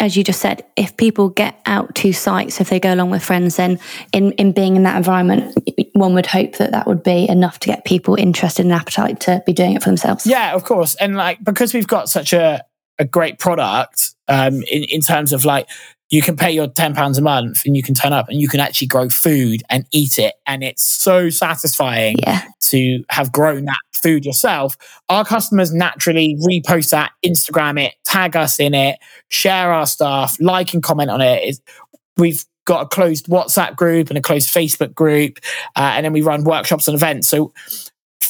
as 0.00 0.16
you 0.16 0.24
just 0.24 0.40
said, 0.40 0.64
if 0.76 0.96
people 0.96 1.28
get 1.28 1.60
out 1.66 1.94
to 1.96 2.12
sites, 2.12 2.60
if 2.60 2.70
they 2.70 2.80
go 2.80 2.92
along 2.92 3.10
with 3.10 3.22
friends, 3.22 3.56
then 3.56 3.78
in, 4.12 4.32
in 4.32 4.52
being 4.52 4.74
in 4.74 4.82
that 4.84 4.96
environment, 4.96 5.54
one 5.92 6.14
would 6.14 6.26
hope 6.26 6.56
that 6.56 6.72
that 6.72 6.86
would 6.86 7.02
be 7.02 7.28
enough 7.28 7.60
to 7.60 7.68
get 7.68 7.84
people 7.84 8.14
interested 8.14 8.64
and 8.64 8.72
appetite 8.72 9.20
to 9.20 9.42
be 9.44 9.52
doing 9.52 9.74
it 9.74 9.82
for 9.82 9.90
themselves. 9.90 10.26
Yeah, 10.26 10.54
of 10.54 10.64
course. 10.64 10.94
And 10.96 11.16
like, 11.16 11.44
because 11.44 11.74
we've 11.74 11.86
got 11.86 12.08
such 12.08 12.32
a, 12.32 12.64
a 12.98 13.04
great 13.04 13.38
product 13.38 14.14
um, 14.26 14.62
in, 14.62 14.84
in 14.84 15.00
terms 15.02 15.34
of 15.34 15.44
like 15.44 15.68
you 16.08 16.22
can 16.22 16.36
pay 16.36 16.50
your 16.50 16.66
10 16.66 16.94
pounds 16.94 17.18
a 17.18 17.22
month 17.22 17.64
and 17.64 17.76
you 17.76 17.82
can 17.82 17.94
turn 17.94 18.12
up 18.12 18.28
and 18.28 18.40
you 18.40 18.48
can 18.48 18.58
actually 18.58 18.88
grow 18.88 19.08
food 19.08 19.62
and 19.70 19.86
eat 19.92 20.18
it 20.18 20.34
and 20.46 20.64
it's 20.64 20.82
so 20.82 21.30
satisfying 21.30 22.16
yeah. 22.26 22.42
to 22.60 23.04
have 23.10 23.30
grown 23.30 23.64
that 23.66 23.78
food 24.02 24.24
yourself 24.24 24.76
our 25.08 25.24
customers 25.24 25.72
naturally 25.72 26.36
repost 26.46 26.90
that 26.90 27.12
instagram 27.24 27.82
it 27.82 27.94
tag 28.04 28.36
us 28.36 28.58
in 28.58 28.74
it 28.74 28.98
share 29.28 29.72
our 29.72 29.86
stuff 29.86 30.36
like 30.40 30.72
and 30.74 30.82
comment 30.82 31.10
on 31.10 31.20
it 31.20 31.58
we've 32.16 32.44
got 32.66 32.82
a 32.82 32.88
closed 32.88 33.26
whatsapp 33.26 33.74
group 33.76 34.08
and 34.08 34.18
a 34.18 34.22
closed 34.22 34.52
facebook 34.52 34.94
group 34.94 35.38
uh, 35.76 35.92
and 35.94 36.04
then 36.04 36.12
we 36.12 36.22
run 36.22 36.44
workshops 36.44 36.86
and 36.88 36.94
events 36.94 37.28
so 37.28 37.52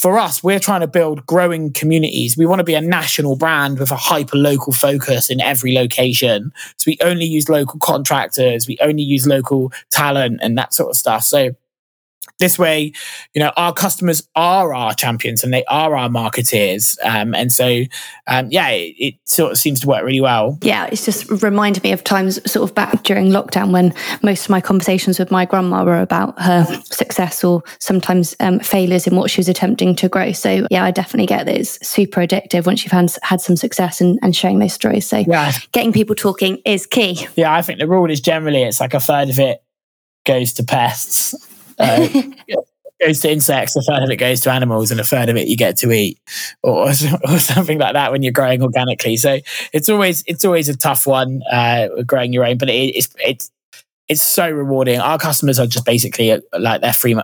for 0.01 0.19
us, 0.19 0.43
we're 0.43 0.59
trying 0.59 0.81
to 0.81 0.87
build 0.87 1.27
growing 1.27 1.75
communities. 1.75 2.35
We 2.35 2.47
want 2.47 2.61
to 2.61 2.65
be 2.65 2.75
a 2.75 2.81
national 2.81 3.37
brand 3.37 3.79
with 3.79 3.91
a 3.91 3.97
hyper 3.97 4.39
local 4.39 4.73
focus 4.73 5.29
in 5.29 5.43
every 5.43 5.75
location. 5.75 6.53
So 6.79 6.85
we 6.87 6.97
only 7.03 7.27
use 7.27 7.51
local 7.51 7.79
contractors, 7.81 8.67
we 8.67 8.79
only 8.81 9.03
use 9.03 9.27
local 9.27 9.73
talent 9.91 10.41
and 10.43 10.57
that 10.57 10.73
sort 10.73 10.89
of 10.89 10.97
stuff. 10.97 11.25
So 11.25 11.51
this 12.41 12.59
way, 12.59 12.93
you 13.35 13.41
know, 13.41 13.53
our 13.57 13.73
customers 13.73 14.27
are 14.35 14.75
our 14.75 14.95
champions 14.95 15.45
and 15.45 15.53
they 15.53 15.65
are 15.67 15.97
our 15.97 16.09
marketeers. 16.09 16.97
Um, 17.05 17.35
and 17.35 17.53
so, 17.53 17.83
um, 18.27 18.49
yeah, 18.51 18.69
it, 18.71 18.95
it, 18.99 19.15
sort 19.25 19.53
of 19.53 19.59
seems 19.59 19.81
to 19.81 19.87
work 19.87 20.03
really 20.03 20.21
well. 20.21 20.59
Yeah, 20.63 20.89
it's 20.91 21.05
just 21.05 21.31
reminded 21.43 21.85
me 21.85 21.93
of 21.93 22.03
times 22.03 22.41
sort 22.51 22.69
of 22.69 22.75
back 22.75 23.05
during 23.05 23.29
lockdown 23.29 23.71
when 23.71 23.95
most 24.23 24.45
of 24.45 24.51
my 24.51 24.61
conversations 24.61 25.19
with 25.19 25.31
my 25.31 25.45
grandma 25.45 25.85
were 25.85 26.01
about 26.01 26.41
her 26.41 26.65
success 26.85 27.45
or 27.45 27.63
sometimes 27.79 28.35
um, 28.41 28.59
failures 28.59 29.07
in 29.07 29.15
what 29.15 29.31
she 29.31 29.39
was 29.39 29.49
attempting 29.49 29.95
to 29.97 30.09
grow. 30.09 30.33
So, 30.33 30.67
yeah, 30.71 30.85
I 30.85 30.91
definitely 30.91 31.27
get 31.27 31.47
that 31.47 31.57
it's 31.57 31.87
super 31.87 32.23
addictive 32.23 32.67
once 32.67 32.85
you've 32.85 32.93
had, 32.93 33.13
had 33.23 33.41
some 33.41 33.57
success 33.57 34.01
and, 34.01 34.19
and 34.23 34.35
sharing 34.35 34.59
those 34.59 34.73
stories. 34.73 35.07
So, 35.07 35.19
yeah. 35.19 35.53
getting 35.73 35.93
people 35.93 36.17
talking 36.17 36.61
is 36.65 36.87
key. 36.87 37.27
Yeah, 37.37 37.55
I 37.55 37.63
think 37.63 37.79
the 37.79 37.87
rule 37.87 38.11
is 38.11 38.21
generally 38.21 38.63
it's 38.63 38.81
like 38.81 38.95
a 38.95 39.01
third 39.01 39.31
of 39.31 39.39
it 39.39 39.63
goes 40.27 40.53
to 40.55 40.65
pests 40.65 41.35
uh, 41.81 42.09
goes 43.01 43.21
to 43.21 43.31
insects, 43.33 43.77
a 43.77 43.83
third 43.83 44.03
of 44.03 44.11
it 44.11 44.17
goes 44.17 44.41
to 44.43 44.51
animals, 44.53 44.91
and 44.91 45.01
a 45.01 45.05
third 45.05 45.29
of 45.29 45.37
it 45.37 45.49
you 45.49 45.57
get 45.57 45.77
to 45.79 45.91
eat, 45.91 46.19
or, 46.63 46.89
or 47.29 47.39
something 47.39 47.79
like 47.79 47.95
that 47.95 48.13
when 48.13 48.23
you're 48.23 48.33
growing 48.33 48.63
organically. 48.63 49.17
So 49.17 49.39
it's 49.73 49.89
always 49.89 50.23
it's 50.27 50.45
always 50.45 50.69
a 50.69 50.77
tough 50.77 51.07
one 51.07 51.43
uh, 51.51 51.89
growing 52.07 52.33
your 52.33 52.45
own, 52.45 52.59
but 52.59 52.69
it, 52.69 52.95
it's 52.97 53.09
it's 53.19 53.51
it's 54.11 54.23
so 54.23 54.51
rewarding. 54.51 54.99
Our 54.99 55.19
customers 55.19 55.61
are 55.61 55.67
just 55.67 55.87
basically 55.87 56.33
uh, 56.33 56.41
like 56.59 56.81
they're 56.81 56.93
free. 56.93 57.17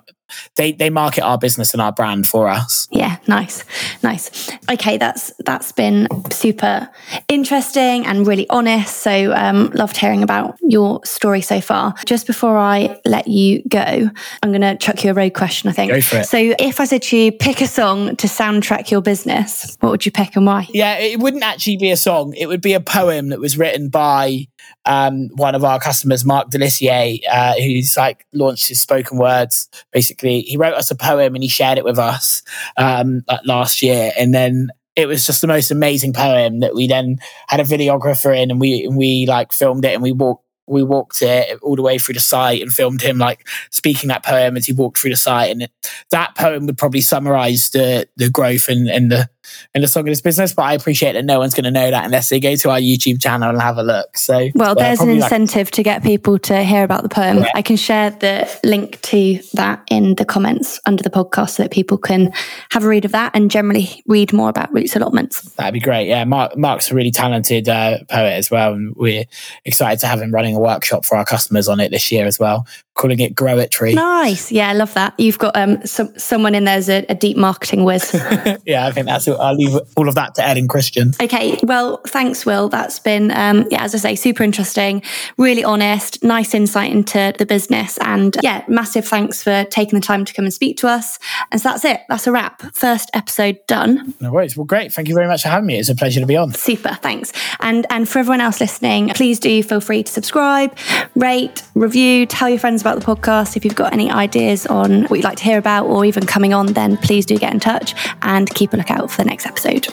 They 0.54 0.72
they 0.72 0.88
market 0.88 1.22
our 1.22 1.36
business 1.36 1.72
and 1.72 1.82
our 1.82 1.92
brand 1.92 2.26
for 2.26 2.48
us. 2.48 2.86
Yeah, 2.92 3.16
nice, 3.26 3.64
nice. 4.02 4.50
Okay, 4.70 4.96
that's 4.96 5.32
that's 5.44 5.72
been 5.72 6.06
super 6.30 6.88
interesting 7.28 8.06
and 8.06 8.26
really 8.26 8.48
honest. 8.50 8.98
So 8.98 9.32
um, 9.34 9.70
loved 9.70 9.96
hearing 9.96 10.22
about 10.22 10.58
your 10.62 11.04
story 11.04 11.40
so 11.40 11.60
far. 11.60 11.94
Just 12.06 12.26
before 12.26 12.56
I 12.56 13.00
let 13.04 13.26
you 13.26 13.62
go, 13.68 14.08
I'm 14.42 14.50
going 14.50 14.60
to 14.62 14.76
chuck 14.76 15.02
you 15.02 15.10
a 15.10 15.14
road 15.14 15.34
question. 15.34 15.68
I 15.68 15.72
think. 15.72 15.90
Go 15.90 16.00
for 16.00 16.18
it. 16.18 16.26
So 16.26 16.54
if 16.58 16.78
I 16.78 16.84
said 16.84 17.02
to 17.02 17.16
you, 17.16 17.32
pick 17.32 17.60
a 17.60 17.66
song 17.66 18.14
to 18.16 18.28
soundtrack 18.28 18.90
your 18.92 19.00
business, 19.00 19.76
what 19.80 19.90
would 19.90 20.06
you 20.06 20.12
pick 20.12 20.36
and 20.36 20.46
why? 20.46 20.68
Yeah, 20.70 20.98
it 20.98 21.18
wouldn't 21.18 21.42
actually 21.42 21.78
be 21.78 21.90
a 21.90 21.96
song. 21.96 22.32
It 22.34 22.46
would 22.46 22.62
be 22.62 22.74
a 22.74 22.80
poem 22.80 23.30
that 23.30 23.40
was 23.40 23.58
written 23.58 23.88
by 23.88 24.46
um, 24.84 25.28
one 25.34 25.54
of 25.54 25.64
our 25.64 25.78
customers, 25.80 26.24
Mark 26.24 26.50
Delissier, 26.50 27.20
uh, 27.30 27.54
who's 27.54 27.96
like 27.96 28.26
launched 28.32 28.68
his 28.68 28.80
spoken 28.80 29.18
words. 29.18 29.68
Basically, 29.92 30.42
he 30.42 30.56
wrote 30.56 30.74
us 30.74 30.90
a 30.90 30.96
poem 30.96 31.34
and 31.34 31.42
he 31.42 31.48
shared 31.48 31.78
it 31.78 31.84
with 31.84 31.98
us 31.98 32.42
um, 32.76 33.22
last 33.44 33.82
year, 33.82 34.12
and 34.18 34.34
then 34.34 34.70
it 34.96 35.06
was 35.06 35.26
just 35.26 35.42
the 35.42 35.46
most 35.46 35.70
amazing 35.70 36.12
poem 36.12 36.60
that 36.60 36.74
we 36.74 36.86
then 36.86 37.18
had 37.48 37.60
a 37.60 37.64
videographer 37.64 38.36
in 38.36 38.50
and 38.50 38.60
we 38.60 38.88
we 38.88 39.26
like 39.26 39.52
filmed 39.52 39.84
it 39.84 39.92
and 39.92 40.02
we 40.02 40.10
walked 40.10 40.45
we 40.66 40.82
walked 40.82 41.22
it 41.22 41.58
all 41.62 41.76
the 41.76 41.82
way 41.82 41.98
through 41.98 42.14
the 42.14 42.20
site 42.20 42.60
and 42.60 42.72
filmed 42.72 43.00
him 43.00 43.18
like 43.18 43.46
speaking 43.70 44.08
that 44.08 44.24
poem 44.24 44.56
as 44.56 44.66
he 44.66 44.72
walked 44.72 44.98
through 44.98 45.10
the 45.10 45.16
site 45.16 45.50
and 45.50 45.68
that 46.10 46.34
poem 46.34 46.66
would 46.66 46.78
probably 46.78 47.00
summarize 47.00 47.70
the 47.70 48.08
the 48.16 48.30
growth 48.30 48.68
and, 48.68 48.88
and 48.88 49.10
the 49.10 49.28
in 49.74 49.82
the 49.82 49.88
song 49.88 50.00
of 50.02 50.06
this 50.06 50.20
business, 50.20 50.52
but 50.52 50.62
I 50.62 50.74
appreciate 50.74 51.12
that 51.12 51.24
no 51.24 51.38
one's 51.38 51.54
going 51.54 51.64
to 51.64 51.70
know 51.70 51.90
that 51.90 52.04
unless 52.04 52.28
they 52.28 52.40
go 52.40 52.56
to 52.56 52.70
our 52.70 52.78
YouTube 52.78 53.20
channel 53.20 53.48
and 53.48 53.60
have 53.60 53.78
a 53.78 53.82
look. 53.82 54.16
So, 54.16 54.48
well, 54.54 54.74
there's 54.74 55.00
an 55.00 55.10
incentive 55.10 55.66
like- 55.66 55.72
to 55.72 55.82
get 55.82 56.02
people 56.02 56.38
to 56.40 56.62
hear 56.62 56.84
about 56.84 57.02
the 57.02 57.08
poem. 57.08 57.38
Yeah. 57.38 57.50
I 57.54 57.62
can 57.62 57.76
share 57.76 58.10
the 58.10 58.48
link 58.64 59.00
to 59.02 59.40
that 59.54 59.82
in 59.90 60.14
the 60.16 60.24
comments 60.24 60.80
under 60.86 61.02
the 61.02 61.10
podcast 61.10 61.50
so 61.50 61.62
that 61.62 61.72
people 61.72 61.98
can 61.98 62.32
have 62.70 62.84
a 62.84 62.88
read 62.88 63.04
of 63.04 63.12
that 63.12 63.32
and 63.34 63.50
generally 63.50 64.02
read 64.06 64.32
more 64.32 64.48
about 64.48 64.72
Roots 64.72 64.96
allotments. 64.96 65.42
That'd 65.54 65.74
be 65.74 65.80
great. 65.80 66.08
Yeah, 66.08 66.24
Mark, 66.24 66.56
Mark's 66.56 66.90
a 66.90 66.94
really 66.94 67.10
talented 67.10 67.68
uh, 67.68 67.98
poet 68.08 68.32
as 68.32 68.50
well, 68.50 68.72
and 68.72 68.94
we're 68.96 69.24
excited 69.64 70.00
to 70.00 70.06
have 70.06 70.20
him 70.20 70.32
running 70.32 70.55
a 70.56 70.60
workshop 70.60 71.04
for 71.04 71.16
our 71.16 71.24
customers 71.24 71.68
on 71.68 71.80
it 71.80 71.90
this 71.90 72.10
year 72.10 72.26
as 72.26 72.38
well 72.38 72.66
calling 72.96 73.20
it 73.20 73.34
Growitry. 73.34 73.94
Nice. 73.94 74.50
Yeah, 74.50 74.70
I 74.70 74.72
love 74.72 74.92
that. 74.94 75.14
You've 75.18 75.38
got 75.38 75.54
um 75.56 75.84
some, 75.86 76.18
someone 76.18 76.54
in 76.54 76.64
there's 76.64 76.88
a, 76.88 77.04
a 77.08 77.14
deep 77.14 77.36
marketing 77.36 77.84
whiz. 77.84 78.10
yeah, 78.66 78.86
I 78.86 78.92
think 78.92 79.06
that's 79.06 79.28
it. 79.28 79.36
I'll 79.38 79.54
leave 79.54 79.78
all 79.96 80.08
of 80.08 80.14
that 80.16 80.34
to 80.36 80.44
Ed 80.44 80.56
and 80.56 80.68
Christian. 80.68 81.12
Okay. 81.22 81.58
Well, 81.62 82.00
thanks, 82.06 82.44
Will. 82.44 82.68
That's 82.68 82.98
been 82.98 83.30
um 83.32 83.66
yeah, 83.70 83.84
as 83.84 83.94
I 83.94 83.98
say, 83.98 84.14
super 84.16 84.42
interesting, 84.42 85.02
really 85.36 85.62
honest, 85.62 86.24
nice 86.24 86.54
insight 86.54 86.90
into 86.90 87.34
the 87.38 87.46
business. 87.46 87.98
And 87.98 88.36
yeah, 88.42 88.64
massive 88.66 89.06
thanks 89.06 89.42
for 89.42 89.64
taking 89.64 90.00
the 90.00 90.04
time 90.04 90.24
to 90.24 90.32
come 90.32 90.46
and 90.46 90.52
speak 90.54 90.78
to 90.78 90.88
us. 90.88 91.18
And 91.52 91.60
so 91.60 91.68
that's 91.68 91.84
it. 91.84 92.00
That's 92.08 92.26
a 92.26 92.32
wrap. 92.32 92.62
First 92.74 93.10
episode 93.14 93.58
done. 93.68 94.14
No 94.20 94.32
worries. 94.32 94.56
Well, 94.56 94.64
great. 94.64 94.92
Thank 94.92 95.08
you 95.08 95.14
very 95.14 95.28
much 95.28 95.42
for 95.42 95.48
having 95.48 95.66
me. 95.66 95.78
It's 95.78 95.90
a 95.90 95.94
pleasure 95.94 96.20
to 96.20 96.26
be 96.26 96.36
on. 96.36 96.52
Super. 96.52 96.94
Thanks. 97.02 97.32
And 97.60 97.86
and 97.90 98.08
for 98.08 98.20
everyone 98.20 98.40
else 98.40 98.60
listening, 98.60 99.10
please 99.10 99.38
do 99.38 99.62
feel 99.62 99.80
free 99.80 100.02
to 100.02 100.12
subscribe, 100.46 100.78
rate, 101.16 101.62
review, 101.74 102.24
tell 102.24 102.48
your 102.48 102.58
friends 102.58 102.80
about 102.80 103.00
the 103.00 103.04
podcast. 103.04 103.56
If 103.56 103.64
you've 103.64 103.74
got 103.74 103.92
any 103.92 104.10
ideas 104.10 104.64
on 104.66 105.02
what 105.06 105.16
you'd 105.16 105.24
like 105.24 105.38
to 105.38 105.44
hear 105.44 105.58
about 105.58 105.86
or 105.86 106.04
even 106.04 106.24
coming 106.24 106.54
on, 106.54 106.66
then 106.68 106.96
please 106.98 107.26
do 107.26 107.36
get 107.36 107.52
in 107.52 107.58
touch 107.58 107.94
and 108.22 108.48
keep 108.50 108.72
a 108.72 108.76
lookout 108.76 109.10
for 109.10 109.22
the 109.22 109.24
next 109.24 109.44
episode. 109.44 109.88